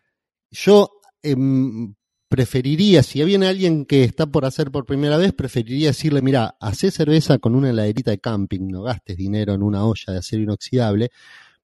[0.52, 0.90] yo
[1.22, 1.96] em,
[2.30, 6.92] preferiría, si viene alguien que está por hacer por primera vez, preferiría decirle, mira, hacé
[6.92, 11.10] cerveza con una heladerita de camping, no gastes dinero en una olla de acero inoxidable,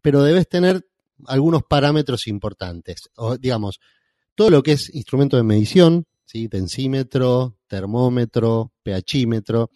[0.02, 0.86] pero debes tener
[1.28, 3.10] algunos parámetros importantes.
[3.16, 3.80] O, digamos,
[4.36, 6.48] todo lo que es instrumento de medición, ¿sí?
[6.48, 9.70] densímetro, termómetro, pHímetro,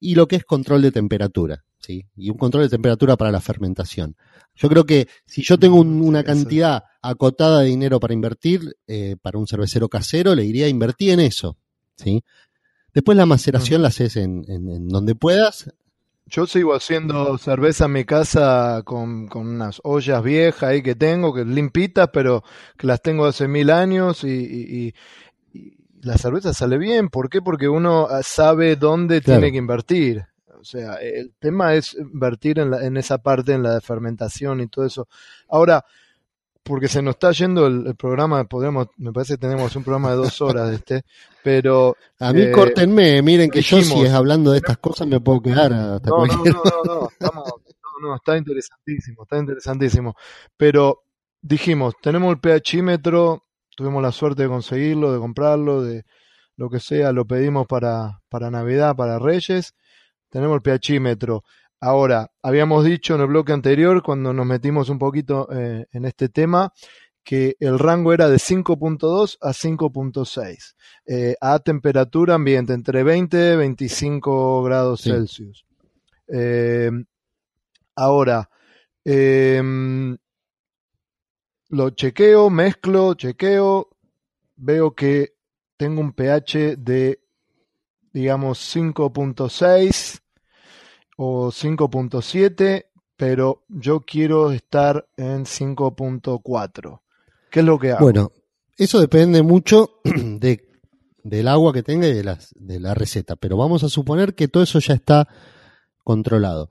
[0.00, 2.06] y lo que es control de temperatura, ¿sí?
[2.16, 4.16] y un control de temperatura para la fermentación.
[4.54, 9.16] Yo creo que si yo tengo un- una cantidad acotada de dinero para invertir, eh,
[9.20, 11.56] para un cervecero casero, le diría invertí en eso.
[11.96, 12.22] ¿sí?
[12.94, 15.70] Después la maceración la haces en, en- en donde puedas.
[16.28, 21.32] Yo sigo haciendo cerveza en mi casa con, con unas ollas viejas ahí que tengo,
[21.32, 22.42] que limpitas, pero
[22.76, 24.94] que las tengo hace mil años y, y- y-
[26.02, 27.08] la cerveza sale bien.
[27.08, 27.40] ¿Por qué?
[27.42, 29.40] Porque uno ah, sabe dónde Claro.
[29.40, 30.26] tiene que invertir.
[30.60, 34.66] O sea, el tema es invertir en, la- en esa parte, en la fermentación y
[34.68, 35.08] todo eso.
[35.48, 35.84] Ahora,
[36.68, 40.10] porque se nos está yendo el, el programa, podemos, me parece que tenemos un programa
[40.10, 41.02] de dos horas de este,
[41.42, 45.18] pero A mí Eh, córtenme, miren que yo si es hablando de estas cosas me
[45.20, 47.44] puedo quedar hasta No, no, cualquier no, no, no, estamos-
[48.00, 50.14] no, no, está interesantísimo, está interesantísimo.
[50.56, 51.02] Pero
[51.40, 53.42] dijimos, tenemos el pHímetro,
[53.74, 56.04] tuvimos la suerte de conseguirlo, de comprarlo, de
[56.56, 59.74] lo que sea, lo pedimos para, para Navidad, para Reyes,
[60.28, 61.42] tenemos el pHímetro.
[61.80, 66.28] Ahora, habíamos dicho en el bloque anterior, cuando nos metimos un poquito eh, en este
[66.28, 66.72] tema,
[67.22, 70.74] que el rango era de 5.2 a 5.6
[71.06, 75.10] eh, a temperatura ambiente, entre 20 y 25 grados Sí.
[75.10, 75.64] Celsius.
[76.26, 76.90] Eh,
[77.94, 78.48] ahora,
[79.04, 80.16] em,
[81.68, 83.90] lo chequeo, mezclo, chequeo,
[84.56, 85.34] veo que
[85.76, 87.20] tengo un pH de,
[88.12, 90.20] digamos, 5.6
[91.20, 97.00] o 5.7, pero yo quiero estar en 5.4.
[97.50, 98.04] ¿Qué es lo que hago?
[98.04, 98.30] Bueno,
[98.76, 100.68] eso depende mucho de,
[101.24, 103.34] del agua que tenga y de, las, de la receta.
[103.34, 105.28] Pero vamos a suponer que todo eso ya está
[106.04, 106.70] controlado.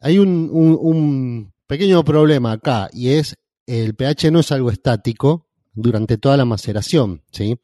[0.00, 3.36] Hay un, un, un pequeño problema acá y es
[3.66, 7.60] el pH no es algo estático durante toda la maceración, ¿sí?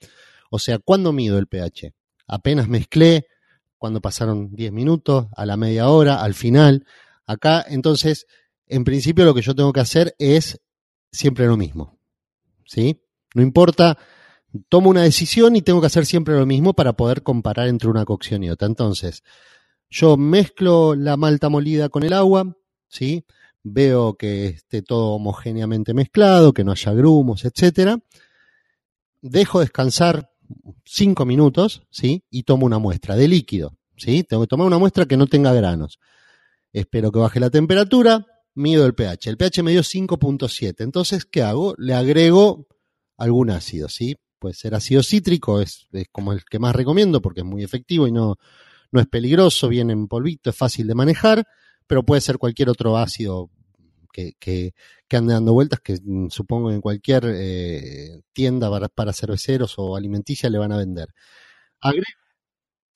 [0.50, 1.94] O sea, ¿cuándo mido el pH?
[2.26, 3.26] Apenas mezclé,
[3.78, 6.84] cuando pasaron 10 minutos, a la media hora, al final.
[7.26, 8.26] Acá, entonces,
[8.66, 10.60] en principio lo que yo tengo que hacer es
[11.10, 11.98] siempre lo mismo,
[12.66, 13.02] ¿sí?
[13.34, 13.98] No importa,
[14.68, 18.04] tomo una decisión y tengo que hacer siempre lo mismo para poder comparar entre una
[18.04, 18.66] cocción y otra.
[18.66, 19.22] Entonces,
[19.90, 22.56] yo mezclo la malta molida con el agua,
[22.88, 23.24] ¿sí?
[23.62, 27.98] Veo que esté todo homogéneamente mezclado, que no haya grumos, etcétera.
[29.20, 30.30] Dejo descansar
[30.84, 32.24] cinco minutos, ¿sí?
[32.30, 34.24] Y tomo una muestra de líquido, ¿sí?
[34.24, 35.98] Tengo que tomar una muestra que no tenga granos.
[36.72, 39.30] Espero que baje la temperatura, mido el pH.
[39.30, 40.74] El pH me dio 5.7.
[40.78, 41.74] Entonces, ¿qué hago?
[41.78, 42.66] Le agrego
[43.16, 44.16] algún ácido, ¿sí?
[44.38, 48.06] Puede ser ácido cítrico, es, es como el que más recomiendo porque es muy efectivo
[48.06, 48.36] y no,
[48.92, 51.44] no es peligroso, viene en polvito, es fácil de manejar,
[51.86, 53.50] pero puede ser cualquier otro ácido
[54.12, 54.74] que, que,
[55.06, 59.96] que ande dando vueltas, que mm, supongo en cualquier eh, tienda para, para, cerveceros o
[59.96, 61.08] alimenticia le van a vender.
[61.80, 62.04] Agre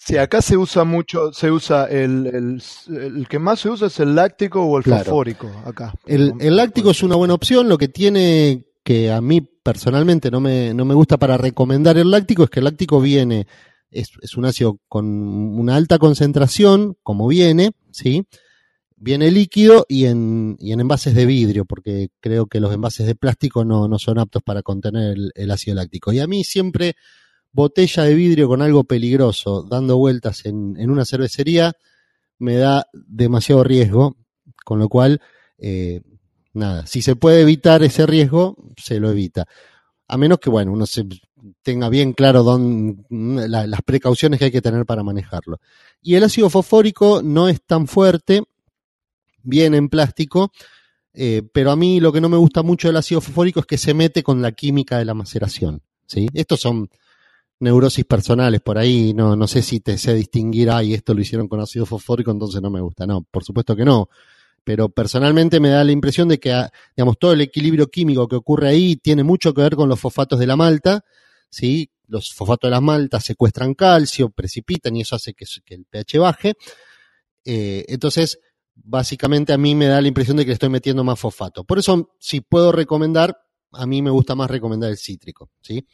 [0.04, 2.62] Sí, acá se usa mucho, se usa el, el,
[2.98, 5.04] el, que más se usa es el láctico o el claro.
[5.04, 5.94] fosfórico acá.
[6.06, 10.40] El, el, láctico es una buena opción, lo que tiene que a mí personalmente no
[10.40, 13.46] me, no me gusta para recomendar el láctico es que el láctico viene,
[13.92, 18.26] es, es un ácido con una alta concentración, como viene, ¿sí?
[19.04, 23.16] Viene líquido y en, y en envases de vidrio, porque creo que los envases de
[23.16, 26.12] plástico no, no son aptos para contener el, ácido láctico.
[26.12, 26.94] Y a mí siempre
[27.50, 31.72] botella de vidrio con algo peligroso dando vueltas en, en una cervecería
[32.38, 34.16] me da demasiado riesgo,
[34.64, 35.20] con lo cual,
[35.58, 36.00] eh,
[36.52, 39.46] nada, si se puede evitar ese riesgo, se lo evita.
[40.06, 41.06] A menos que, bueno, uno se
[41.62, 45.58] tenga bien claro don, la, las precauciones que hay que tener para manejarlo.
[46.00, 48.44] Y el ácido fosfórico no es tan fuerte,
[49.42, 50.52] viene en plástico,
[51.14, 53.78] eh, pero a mí lo que no me gusta mucho del ácido fosfórico es que
[53.78, 55.82] se mete con la química de la maceración.
[56.06, 56.28] ¿sí?
[56.32, 56.88] Estos son
[57.60, 61.46] neurosis personales por ahí, no, no sé si te sé distinguir, ay, esto lo hicieron
[61.46, 63.06] con ácido fosfórico, entonces no me gusta.
[63.06, 64.08] No, por supuesto que no.
[64.64, 68.36] Pero personalmente me da la impresión de que, ah, digamos, todo el equilibrio químico que
[68.36, 71.04] ocurre ahí tiene mucho que ver con los fosfatos de la malta,
[71.50, 71.90] ¿sí?
[72.08, 76.18] Los fosfatos de las maltas secuestran calcio, precipitan y eso hace que, que el pH
[76.18, 76.54] baje.
[77.44, 78.38] Eh, entonces,
[78.84, 81.64] básicamente a mí me da la impresión de que le estoy metiendo más fosfato.
[81.64, 83.38] Por eso, si puedo recomendar,
[83.72, 85.86] a mí me gusta más recomendar el cítrico, ¿sí?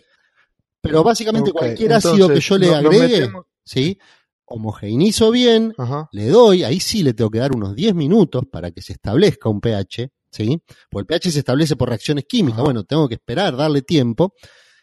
[0.80, 3.30] Pero básicamente okay, cualquier ácido que yo le agregue,
[3.64, 3.98] ¿sí?
[4.46, 6.08] Homogeneizo bien, Ajá.
[6.12, 9.48] le doy, ahí sí le tengo que dar unos 10 minutos para que se establezca
[9.48, 10.62] un pH, ¿sí?
[10.90, 12.64] Porque el pH se establece por reacciones químicas, Ajá.
[12.64, 14.34] bueno, tengo que esperar, darle tiempo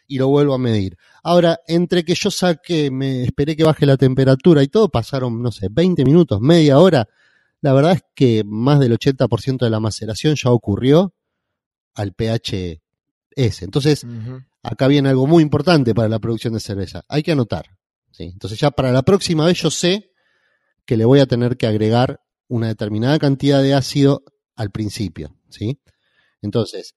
[0.06, 0.96] y lo vuelvo a medir.
[1.24, 5.50] Ahora, entre que yo saque, me esperé que baje la temperatura y todo, pasaron, no
[5.50, 7.08] sé, 20 minutos, media hora.
[7.62, 11.14] La verdad es que más del 80% de la maceración ya ocurrió
[11.94, 12.80] al pH
[13.36, 13.64] S.
[13.64, 17.04] Entonces, uh -huh acá viene algo muy importante para la producción de cerveza.
[17.08, 17.66] Hay que anotar.
[18.10, 18.24] ¿sí?
[18.24, 20.10] Entonces ya para la próxima vez yo sé
[20.84, 24.24] que le voy a tener que agregar una determinada cantidad de ácido
[24.56, 25.36] al principio.
[25.50, 25.80] ¿sí?
[26.42, 26.96] Entonces,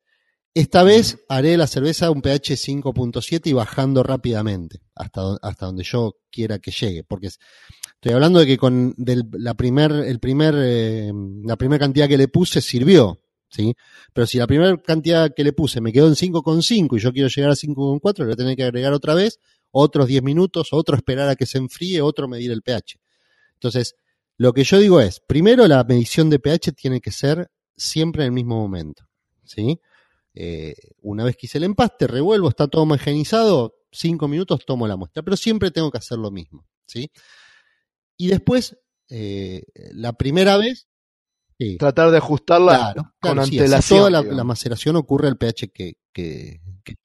[0.59, 6.17] esta vez haré la cerveza un pH 5.7 y bajando rápidamente hasta, hasta donde yo
[6.29, 7.03] quiera que llegue.
[7.03, 11.11] Porque estoy hablando de que con del, la primer, el primer, eh,
[11.43, 13.21] la primera cantidad que le puse sirvió.
[13.49, 13.73] ¿sí?
[14.13, 17.29] Pero si la primera cantidad que le puse me quedó en 5,5 y yo quiero
[17.29, 19.39] llegar a 5,4, le voy a tener que agregar otra vez
[19.71, 22.99] otros 10 minutos, otro esperar a que se enfríe, otro medir el pH.
[23.53, 23.95] Entonces,
[24.37, 28.27] lo que yo digo es, primero la medición de pH tiene que ser siempre en
[28.27, 29.03] el mismo momento,
[29.43, 29.79] ¿sí?
[30.33, 34.95] Eh, una vez que hice el empaste, revuelvo, está todo homogenizado, 5 minutos tomo la
[34.95, 37.11] muestra, pero siempre tengo que hacer lo mismo, ¿sí?
[38.17, 38.77] Y después,
[39.09, 39.63] eh,
[39.93, 40.89] la primera vez,
[41.59, 41.77] Sí.
[41.77, 43.81] Tratar de ajustarla claro, con claro, antelación.
[43.81, 46.95] Sí, toda la, la, maceración ocurre al pH que, que, que,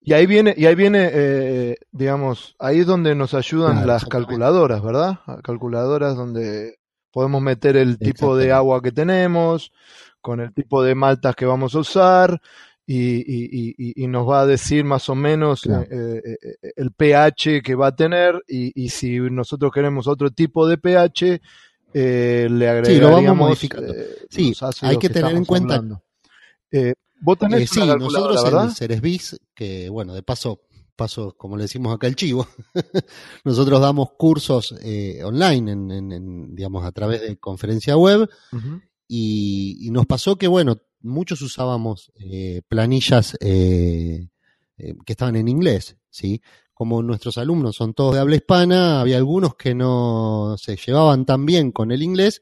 [0.00, 4.04] Y ahí viene, y ahí viene, eh, digamos, ahí es donde nos ayudan claro, las
[4.04, 5.18] calculadoras, ¿verdad?
[5.42, 6.78] Calculadoras donde
[7.10, 9.72] podemos meter el tipo de agua que tenemos,
[10.22, 12.40] con el tipo de maltas que vamos a usar,
[12.86, 15.82] y, y, y, y nos va a decir más o menos claro.
[15.90, 20.78] eh, eh, el pH que va a tener, y, si nosotros queremos otro tipo de
[20.78, 21.40] pH,
[21.94, 23.92] eh, le agregaríamos sí, lo vamos modificando.
[23.92, 25.82] Eh, sí, hay que, que tener en cuenta.
[26.70, 28.64] Eh, Vos tenés eh, sí, nosotros ¿verdad?
[28.64, 30.62] en Ceresbis, que bueno, de paso,
[30.96, 32.48] paso, como le decimos acá el chivo,
[33.44, 38.56] nosotros damos cursos eh, online, en, en, en, digamos, a través de conferencia web, uh
[38.56, 38.82] -huh.
[39.14, 44.28] Y, y, nos pasó que, bueno, muchos usábamos eh, planillas eh,
[44.78, 46.40] que estaban en inglés, ¿sí?
[46.72, 51.44] como nuestros alumnos son todos de habla hispana, había algunos que no se llevaban tan
[51.44, 52.40] bien con el inglés.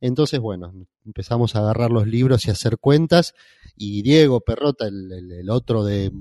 [0.00, 0.72] Entonces, bueno,
[1.04, 3.34] empezamos a agarrar los libros y a hacer cuentas.
[3.74, 6.12] Y Diego Perrota, el, otro de,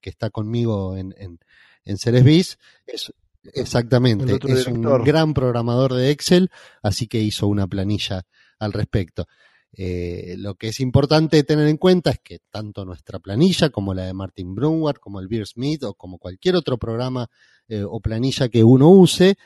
[0.00, 1.40] que está conmigo en, en,
[1.84, 2.56] en Ceresbis,
[2.86, 3.12] es
[3.52, 6.50] exactamente, es un gran programador de Excel,
[6.82, 8.26] así que hizo una planilla
[8.58, 9.26] al respecto.
[9.72, 14.06] Eh, lo que es importante tener en cuenta es que tanto nuestra planilla como la
[14.06, 17.28] de Martin Brunward, como el Beer Smith o como cualquier otro programa
[17.68, 19.36] eh, o planilla que uno use,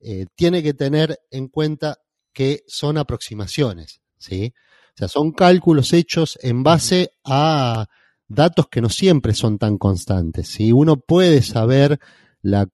[0.00, 1.98] eh, tiene que tener en cuenta
[2.32, 4.52] que son aproximaciones, ¿sí?
[4.94, 7.86] O sea, son cálculos hechos en base a
[8.28, 10.48] datos que no siempre son tan constantes.
[10.48, 11.98] Si uno puede saber
[12.42, 12.68] la,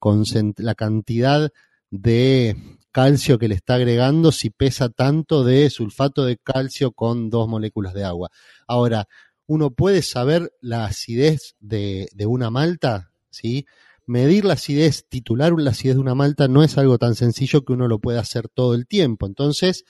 [0.56, 1.50] la cantidad
[1.90, 7.46] de calcio que le está agregando si pesa tanto de sulfato de calcio con dos
[7.46, 8.30] moléculas de agua.
[8.66, 9.06] Ahora,
[9.46, 13.66] uno puede saber la acidez de, una malta, ¿sí?
[14.06, 17.74] Medir la acidez, titular la acidez de una malta no es algo tan sencillo que
[17.74, 19.26] uno lo pueda hacer todo el tiempo.
[19.26, 19.84] Entonces,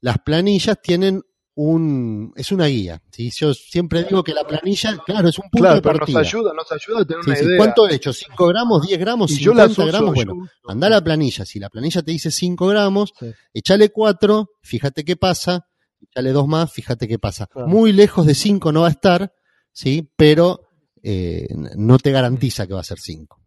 [0.00, 1.22] las planillas tienen
[1.62, 3.02] un, es una guía.
[3.10, 3.30] ¿sí?
[3.36, 6.20] Yo siempre digo que la planilla, claro, es un punto de partida.
[6.20, 7.56] nos ayuda, nos ayuda a tener una idea.
[7.58, 8.12] ¿Cuánto he hecho?
[8.12, 10.14] ¿5 gramos, 10 gramos, 50 gramos?
[10.14, 11.44] Bueno, anda a la planilla.
[11.44, 13.12] Si la planilla te dice 5 gramos,
[13.52, 15.66] échale 4, fíjate qué pasa,
[16.02, 17.46] échale 2 más, fíjate qué pasa.
[17.66, 19.32] Muy lejos de 5 no va a estar,
[19.70, 20.10] ¿sí?
[20.16, 20.62] Pero
[21.02, 21.46] eh,
[21.76, 23.39] no te garantiza que va a ser 5.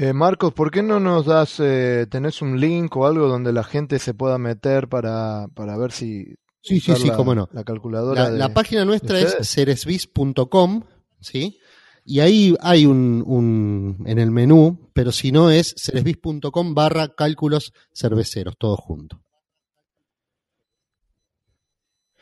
[0.00, 3.64] Eh, Marcos, ¿por qué no nos das, eh, tenés un link o algo donde la
[3.64, 6.36] gente se pueda meter para, para ver si...
[6.62, 7.48] Sí, sí, sí, cómo no.
[7.52, 8.30] La calculadora.
[8.30, 10.84] La, página nuestra es ceresvis.com,
[11.20, 11.58] ¿sí?
[12.04, 17.72] Y ahí hay un, un, en el menú, pero si no es ceresvis.com barra cálculos
[17.92, 19.20] cerveceros, todo junto.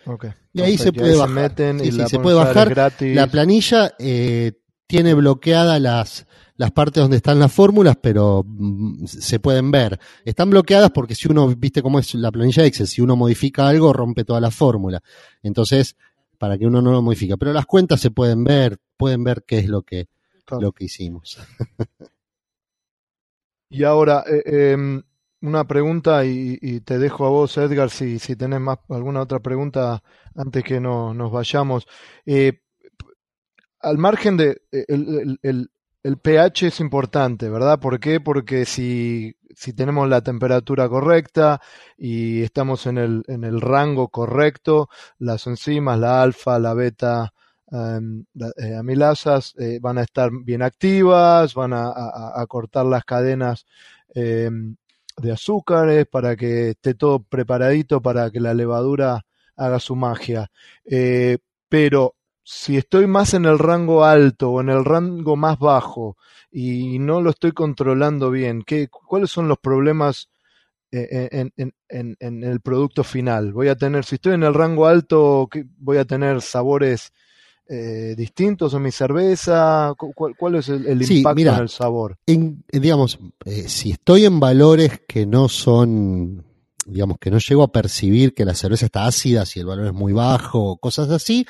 [0.07, 0.31] Okay.
[0.55, 1.53] Y ahí se puede bajar.
[1.85, 2.95] y se puede bajar.
[3.01, 4.53] La planilla eh,
[4.87, 6.26] tiene bloqueada las,
[6.57, 9.99] las partes donde están las fórmulas, pero mm, se pueden ver.
[10.25, 13.69] Están bloqueadas porque si uno, viste cómo es la planilla de Excel, si uno modifica
[13.69, 15.03] algo, rompe toda la fórmula.
[15.43, 15.97] Entonces,
[16.39, 17.37] para que uno no lo modifique.
[17.37, 20.09] Pero las cuentas se pueden ver, pueden ver qué es lo que,
[20.61, 21.39] lo que hicimos.
[23.69, 25.03] y ahora, eh, em,
[25.43, 30.03] una pregunta y, te dejo a vos, Edgar, si, si tenés más, alguna otra pregunta
[30.35, 31.87] antes que no, nos vayamos.
[32.25, 32.61] Eh,
[33.81, 35.71] al margen de el, el
[36.19, 37.81] pH es importante, ¿verdad?
[37.81, 38.21] ¿Por qué?
[38.21, 41.61] Porque si, si tenemos la temperatura correcta
[41.99, 44.89] y estamos en el, en el rango correcto,
[45.19, 47.33] las enzimas, la alfa, la beta,
[47.73, 53.67] eh, amilasas eh, van a estar bien activas, van a, cortar las cadenas
[54.15, 54.77] em,
[55.17, 59.27] de azúcares para que esté todo preparadito para que la levadura
[59.57, 60.51] haga su magia.
[60.85, 61.39] Eh,
[61.69, 62.16] pero
[62.49, 66.16] si estoy más en el rango alto o en el rango más bajo
[66.49, 70.28] y no lo estoy controlando bien, ¿qué, ¿cuáles son los problemas
[70.92, 71.53] eh, en,
[71.88, 73.53] en, en, el producto final?
[73.53, 77.12] Voy a tener, si estoy en el rango alto, voy a tener sabores
[77.68, 79.92] eh, distintos en mi cerveza?
[79.97, 82.16] ¿Cuál, es el, impacto en el sabor?
[82.26, 86.44] En, digamos, eh, si estoy en valores que no son,
[86.86, 89.92] digamos, que no llego a percibir que la cerveza está ácida, si el valor es
[89.92, 91.44] muy bajo, cosas así,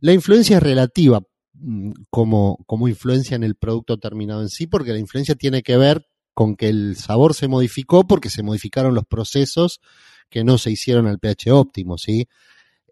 [0.00, 1.22] la influencia es relativa
[1.54, 5.76] mm, como, como influencia en el producto terminado en sí, porque la influencia tiene que
[5.76, 9.80] ver con que el sabor se modificó porque se modificaron los procesos
[10.28, 12.28] que no se hicieron al pH óptimo, ¿sí?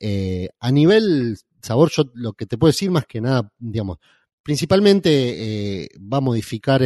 [0.01, 3.99] Eh, a nivel sabor, yo lo que te puedo decir más que nada, digamos,
[4.43, 6.83] principalmente eh, va a modificar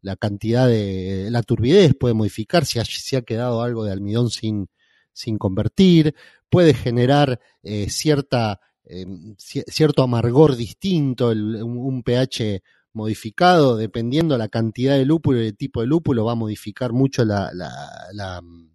[0.00, 4.68] la cantidad de, la turbidez puede modificar si ha, ha quedado algo de almidón sin,
[5.12, 6.14] sin convertir,
[6.48, 12.62] puede generar eh, cierta Em, cierto amargor distinto, un, pH
[12.94, 16.94] modificado, dependiendo de la cantidad de lúpulo y el tipo de lúpulo, va a modificar
[16.94, 18.70] mucho la, la, mm,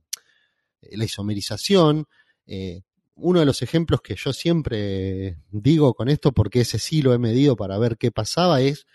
[1.01, 2.05] isomerización.
[2.45, 2.83] Eh,
[3.15, 7.17] uno de los ejemplos que yo siempre digo con esto, porque ese sí lo he
[7.17, 8.85] medido para ver qué pasaba, es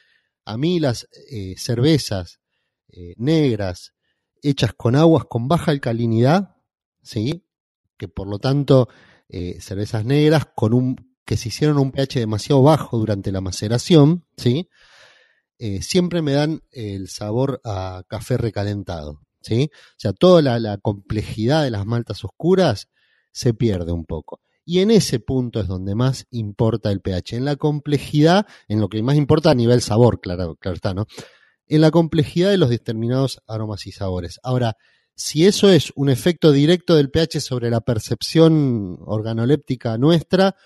[0.44, 2.38] a mí las eh, cervezas
[2.90, 3.92] eh, negras
[4.40, 6.54] hechas con aguas con baja alcalinidad,
[7.02, 7.44] ¿sí?
[7.96, 8.88] que por lo tanto
[9.60, 14.70] cervezas negras con un que se hicieron un pH demasiado bajo durante la maceración, ¿sí?
[15.58, 19.68] Eh, siempre me dan el sabor a café recalentado, ¿sí?
[19.70, 22.88] O sea, toda la, complejidad de las maltas oscuras
[23.30, 24.40] se pierde un poco.
[24.64, 27.36] Y en ese punto es donde más importa el pH.
[27.36, 31.04] En la complejidad, en lo que más importa a nivel sabor, claro, claro está, ¿no?
[31.66, 34.40] En la complejidad de los determinados aromas y sabores.
[34.42, 34.78] Ahora,
[35.14, 40.56] si eso es un efecto directo del pH sobre la percepción organoléptica nuestra,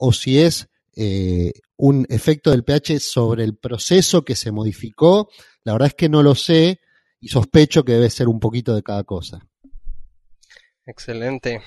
[0.00, 5.28] o si es eh, un efecto del pH sobre el proceso que se modificó.
[5.62, 6.80] La verdad es que no lo sé
[7.20, 9.46] y sospecho que debe ser un poquito de cada cosa.
[10.86, 11.62] Excelente.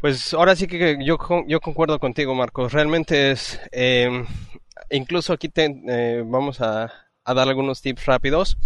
[0.00, 2.72] Pues ahora sí que yo, yo concuerdo contigo, Marcos.
[2.72, 4.24] Realmente es, eh,
[4.88, 6.92] incluso aquí te, eh, vamos a,
[7.24, 8.56] a, dar algunos tips rápidos,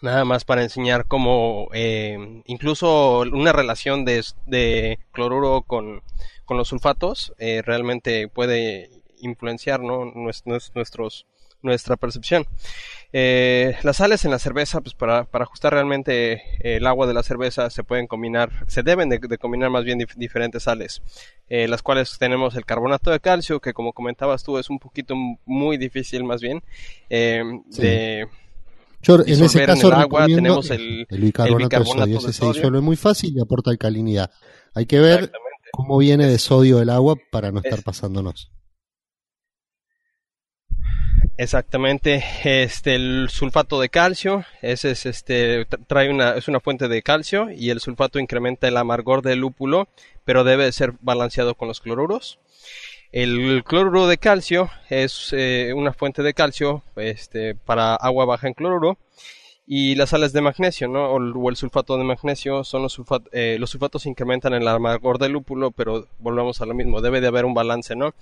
[0.00, 6.02] nada más para enseñar cómo eh, incluso una relación de, de cloruro con,
[6.50, 8.90] con, los sulfatos eh, realmente puede
[9.20, 10.04] influenciar ¿no?
[10.04, 11.26] nuestros, nuestros
[11.62, 12.46] nuestra percepción.
[13.12, 17.14] Eh, las sales en la cerveza, pues para, para ajustar realmente eh, el agua de
[17.14, 21.02] la cerveza se pueden combinar, se deben de, de combinar más bien dif diferentes sales,
[21.48, 25.14] eh, las cuales tenemos el carbonato de calcio, que como comentabas tú es un poquito
[25.44, 26.62] muy difícil más bien
[27.08, 27.82] eh, sí.
[27.82, 28.28] de...
[29.02, 32.28] Yo en ese caso en el agua tenemos el, el bicarbonato, el bicarbonato de sodio,
[32.28, 34.30] ese se disuelve muy fácil y aporta alcalinidad.
[34.74, 35.32] Hay que ver
[35.72, 38.50] cómo viene de sodio el agua para no estar es, pasándonos.
[41.36, 47.02] Exactamente, este el sulfato de calcio, ese es este trae una es una fuente de
[47.02, 49.88] calcio y el sulfato incrementa el amargor del lúpulo,
[50.24, 52.38] pero debe ser balanceado con los cloruros.
[53.12, 58.54] El cloruro de calcio es eh, una fuente de calcio este, para agua baja en
[58.54, 58.98] cloruro
[59.72, 61.12] y las sales de magnesio, ¿no?
[61.12, 65.30] O, el sulfato de magnesio son los, sulfat eh, los sulfatos incrementan el amargor del
[65.30, 68.12] lúpulo, pero volvemos a lo mismo, debe de haber un balance, ¿no?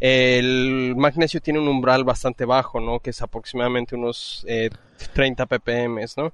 [0.00, 2.98] El magnesio tiene un umbral bastante bajo, ¿no?
[2.98, 4.70] Que es aproximadamente unos eh,
[5.14, 6.32] 30 ppm, ¿no?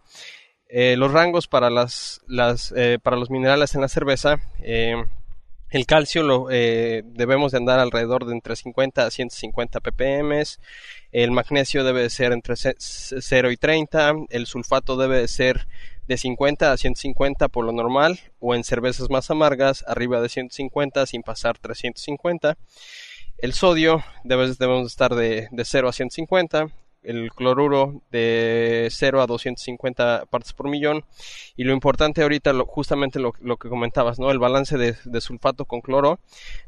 [0.70, 4.96] Eh, los rangos para las, las eh, para los minerales en la cerveza, eh,
[5.70, 10.42] el calcio lo debemos de andar alrededor de entre 50 a 150 ppm,
[11.12, 15.66] el magnesio debe de ser entre 0 y 30, el sulfato debe de ser
[16.06, 21.06] de 50 a 150 por lo normal, o en cervezas más amargas arriba de 150
[21.06, 22.56] sin pasar 350.
[23.38, 26.68] El sodio debe, debemos estar de, de 0 a 150,
[27.04, 31.04] el cloruro de 0 a 250 partes por millón.
[31.56, 34.30] Y lo importante ahorita, justamente lo, que comentabas, ¿no?
[34.30, 36.18] El balance de, de, sulfato con cloro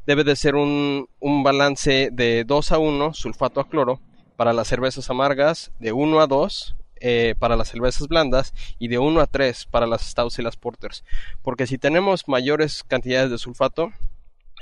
[0.05, 3.99] debe de ser un, un, balance de 2 a 1, sulfato a cloro,
[4.35, 8.97] para las cervezas amargas, de 1 a 2 eh, para las cervezas blandas y de
[8.97, 11.03] 1 a 3 para las stouts y las porters.
[11.43, 13.91] Porque si tenemos mayores cantidades de sulfato,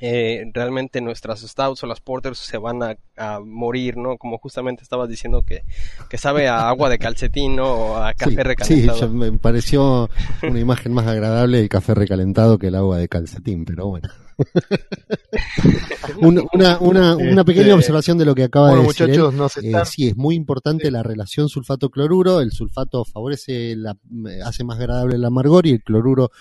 [0.01, 4.17] eh, realmente nuestras stouts o las porters se van a, a, morir, ¿no?
[4.17, 5.63] Como justamente estabas diciendo que,
[6.09, 7.73] que sabe a agua de calcetín, ¿no?
[7.73, 8.99] O a café sí, recalentado.
[8.99, 10.09] Sí, me pareció
[10.43, 14.09] una imagen más agradable el café recalentado que el agua de calcetín, pero bueno.
[16.19, 19.07] una, una, una, una, pequeña este, observación de lo que acaba bueno, de decir.
[19.07, 19.37] Muchachos, él.
[19.37, 19.81] no se están...
[19.81, 20.91] eh, sí, es muy importante sí.
[20.91, 22.41] la relación sulfato-cloruro.
[22.41, 23.95] El sulfato favorece, la,
[24.43, 26.31] hace más agradable el amargor y el cloruro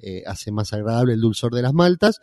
[0.00, 2.20] eh, hace más agradable el dulzor de las maltas.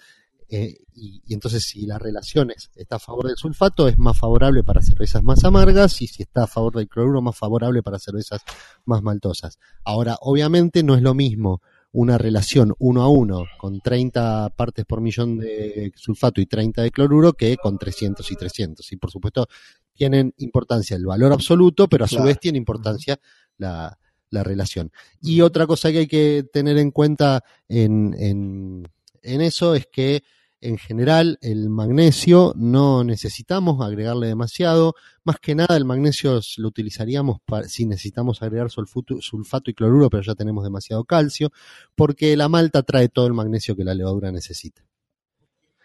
[0.53, 4.17] Eh, y, y, entonces si la relación es, está a favor del sulfato es más
[4.17, 7.99] favorable para cervezas más amargas y si está a favor del cloruro más favorable para
[7.99, 8.41] cervezas
[8.83, 9.59] más maltosas.
[9.85, 11.61] Ahora, obviamente no es lo mismo
[11.93, 16.91] una relación uno a uno con 30 partes por millón de sulfato y 30 de
[16.91, 18.91] cloruro que con 300 y 300.
[18.91, 19.47] Y por supuesto
[19.93, 22.27] tienen importancia el valor absoluto, pero a su claro.
[22.27, 23.19] vez tiene importancia
[23.57, 23.97] la,
[24.29, 24.91] la, relación.
[25.21, 28.87] Y otra cosa que hay que tener en cuenta en, en,
[29.21, 30.23] en eso es que
[30.61, 37.39] en general el magnesio no necesitamos agregarle demasiado, más que nada el magnesio lo utilizaríamos
[37.45, 41.51] para, si necesitamos agregar sulfato, sulfato y cloruro, pero ya tenemos demasiado calcio,
[41.95, 44.83] porque la malta trae todo el magnesio que la levadura necesita.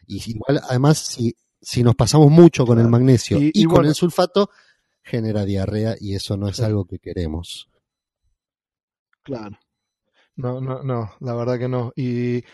[0.07, 3.77] Y igual, además, si, si nos pasamos mucho con el magnesio y, y, y con
[3.77, 4.51] bueno, el sulfato,
[5.03, 7.69] genera diarrea y eso no es algo que queremos.
[9.23, 9.59] Claro.
[10.37, 11.93] No, no, no, la verdad que no.
[11.97, 12.45] Y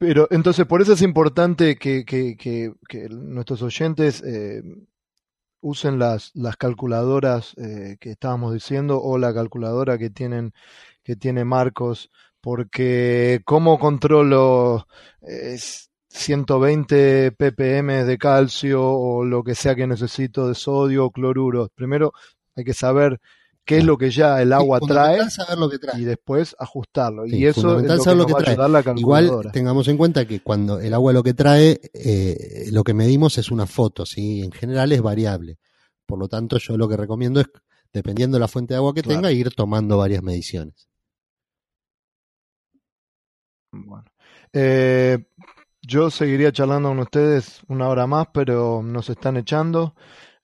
[0.00, 2.72] pero entonces, por eso es importante que,
[3.10, 4.62] nuestros oyentes eh,
[5.60, 10.54] usen las, las calculadoras eh, que estábamos diciendo o la calculadora que tienen
[11.04, 14.86] que tiene Marcos, porque cómo controlo
[15.20, 15.58] eh,
[16.08, 21.68] 120 ppm de calcio o lo que sea que necesito de sodio o cloruro.
[21.74, 22.12] Primero
[22.56, 23.20] hay que saber
[23.70, 27.24] qué es lo que ya el agua trae, saber lo que trae, y después ajustarlo.
[27.26, 28.56] Sí, y eso es lo que, lo que trae.
[28.56, 32.94] La Igual tengamos en cuenta que cuando el agua lo que trae, eh, lo que
[32.94, 34.42] medimos es una foto, ¿sí?
[34.42, 35.58] en general es variable.
[36.04, 37.46] Por lo tanto, yo lo que recomiendo es,
[37.92, 39.20] dependiendo de la fuente de agua que claro.
[39.20, 40.88] tenga, ir tomando varias mediciones.
[43.70, 44.04] Bueno.
[44.52, 45.28] Eh,
[45.80, 49.94] yo seguiría charlando con ustedes una hora más, pero nos están echando.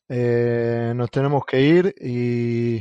[0.09, 2.81] Eh, nos tenemos que ir y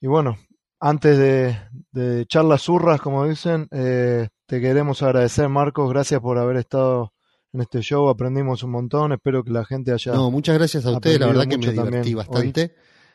[0.00, 0.36] y bueno,
[0.80, 1.58] antes de,
[1.92, 5.90] de echar las zurras, como dicen, eh, te queremos agradecer, Marcos.
[5.90, 7.12] Gracias por haber estado
[7.52, 10.12] en este show, aprendimos un montón, espero que la gente haya...
[10.12, 12.74] No, muchas gracias a ustedes, la verdad que me divertí bastante.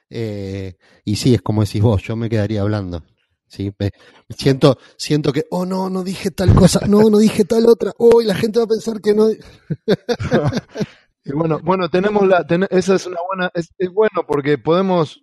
[0.10, 0.74] Eh,
[1.06, 3.04] y sí, es como decís vos, yo me quedaría hablando.
[3.48, 3.92] Sí, me,
[4.30, 8.22] siento, siento que, oh no, no dije tal cosa, no, no dije tal otra, oh,
[8.22, 9.30] y la gente va a pensar que no.
[11.24, 15.22] y bueno, bueno, tenemos la, esa es una buena, es, es bueno porque podemos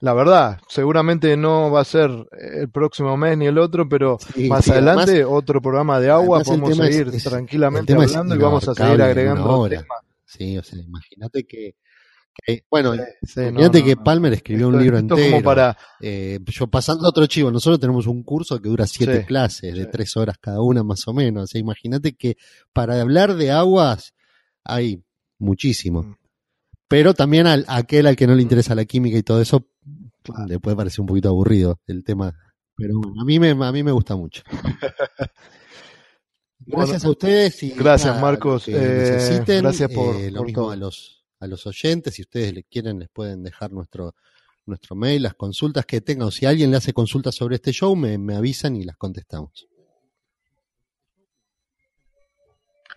[0.00, 4.18] la verdad, seguramente no va a ser el próximo mes ni el otro, pero
[4.48, 9.68] más adelante otro programa de agua, podemos seguir tranquilamente hablando y vamos a seguir agregando
[9.68, 9.86] temas.
[10.26, 11.76] Sí, o sea, imagínate que,
[12.70, 15.42] bueno, imagínate que Palmer escribió un libro entero.
[15.42, 15.76] para...
[16.00, 19.86] Eh, yo pasando a otro chivo, nosotros tenemos un curso que dura siete clases, de
[19.86, 21.44] tres horas cada una más o menos.
[21.44, 22.36] O sea, imagínate que
[22.72, 24.12] para hablar de aguas
[24.64, 25.02] hay
[25.38, 26.02] muchísimo.
[26.02, 26.16] Mm.
[26.88, 29.66] Pero también al, aquel al que no le interesa la química y todo eso,
[30.46, 32.34] le puede parecer un poquito aburrido el tema.
[32.76, 34.42] Pero a mí me, a mí me gusta mucho.
[36.66, 38.68] Gracias a ustedes y gracias Marcos.
[38.68, 42.14] Eh, gracias por, eh, lo mismo a los a los oyentes.
[42.14, 44.14] Si ustedes le quieren, les pueden dejar nuestro
[44.64, 46.28] nuestro mail, las consultas que tengan.
[46.28, 49.66] O si alguien le hace consultas sobre este show, me, me avisan y las contestamos.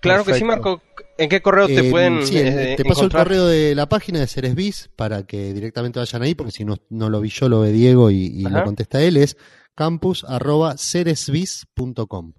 [0.01, 0.81] Claro que sí, Marco.
[1.17, 4.27] ¿En qué correo te pueden sí, eh, Te paso el correo de la página de
[4.27, 7.71] Ceresbis para que directamente vayan ahí, porque si no, no lo vi yo, lo ve
[7.71, 9.17] Diego y, lo contesta él.
[9.17, 9.35] Es
[9.75, 12.33] campus.ceresbis.com.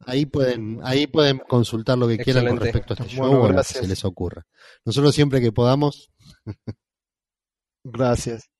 [0.00, 3.56] Ahí pueden, ahí pueden consultar lo que quieran con respecto a este show o lo
[3.56, 4.46] que se les ocurra.
[4.84, 6.10] Nosotros siempre que podamos.
[7.82, 8.50] gracias.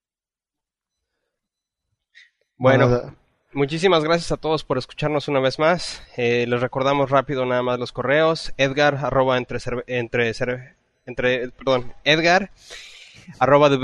[2.56, 3.14] Bueno.
[3.56, 6.02] Muchísimas gracias a todos por escucharnos una vez más.
[6.18, 8.52] Eh, les recordamos rápido nada más los correos.
[8.58, 10.74] Edgar arroba entre, entre,
[11.06, 12.50] entre perdón, Edgar
[13.38, 13.78] arroba de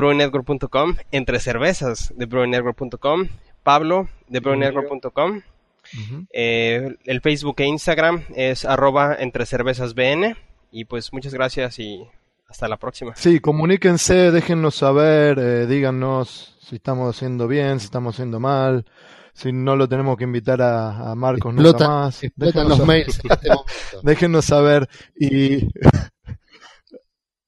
[1.11, 3.25] entre cervezas de
[3.63, 5.43] Pablo de
[6.35, 10.37] eh, el Facebook e Instagram es arroba entre cervezas BN.
[10.71, 12.07] Y pues muchas gracias y
[12.47, 13.17] hasta la próxima.
[13.17, 18.85] Sí, comuníquense, déjennos saber, eh, díganos si estamos haciendo bien, si estamos haciendo mal
[19.33, 22.21] si no lo tenemos que invitar a, Marcos nunca más.
[22.37, 23.49] Déjenos los mails este
[24.03, 25.69] Déjenos saber y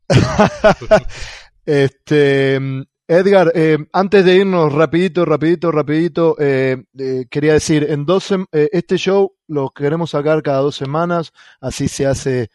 [1.66, 8.32] este Edgar, eh, antes de irnos rapidito, rapidito, rapidito, eh, eh, quería decir, en dos
[8.50, 12.48] este show lo queremos sacar cada dos semanas, así se hace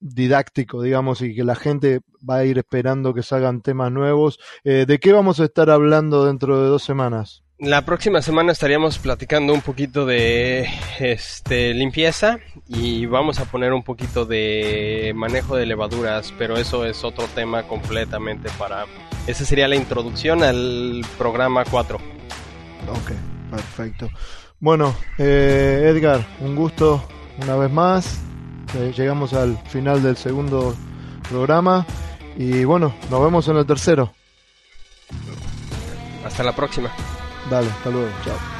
[0.00, 4.38] didáctico, digamos, y que la gente va a ir esperando que salgan temas nuevos.
[4.64, 7.45] ¿De qué vamos a estar hablando dentro de dos semanas?
[7.58, 12.38] La próxima semana estaríamos platicando un poquito de este, limpieza
[12.68, 17.62] y vamos a poner un poquito de manejo de levaduras, pero eso es otro tema
[17.62, 18.84] completamente para...
[19.26, 21.96] Esa sería la introducción al programa 4.
[21.96, 23.12] Ok,
[23.50, 24.10] perfecto.
[24.60, 27.08] Bueno, eh, Edgar, un gusto
[27.42, 28.20] una vez más.
[28.74, 30.76] Eh, llegamos al final del segundo
[31.30, 31.86] programa
[32.36, 34.12] y bueno, nos vemos en el tercero.
[36.22, 36.92] Hasta la próxima.
[37.48, 38.08] Dale, hasta luego.
[38.24, 38.55] Chao.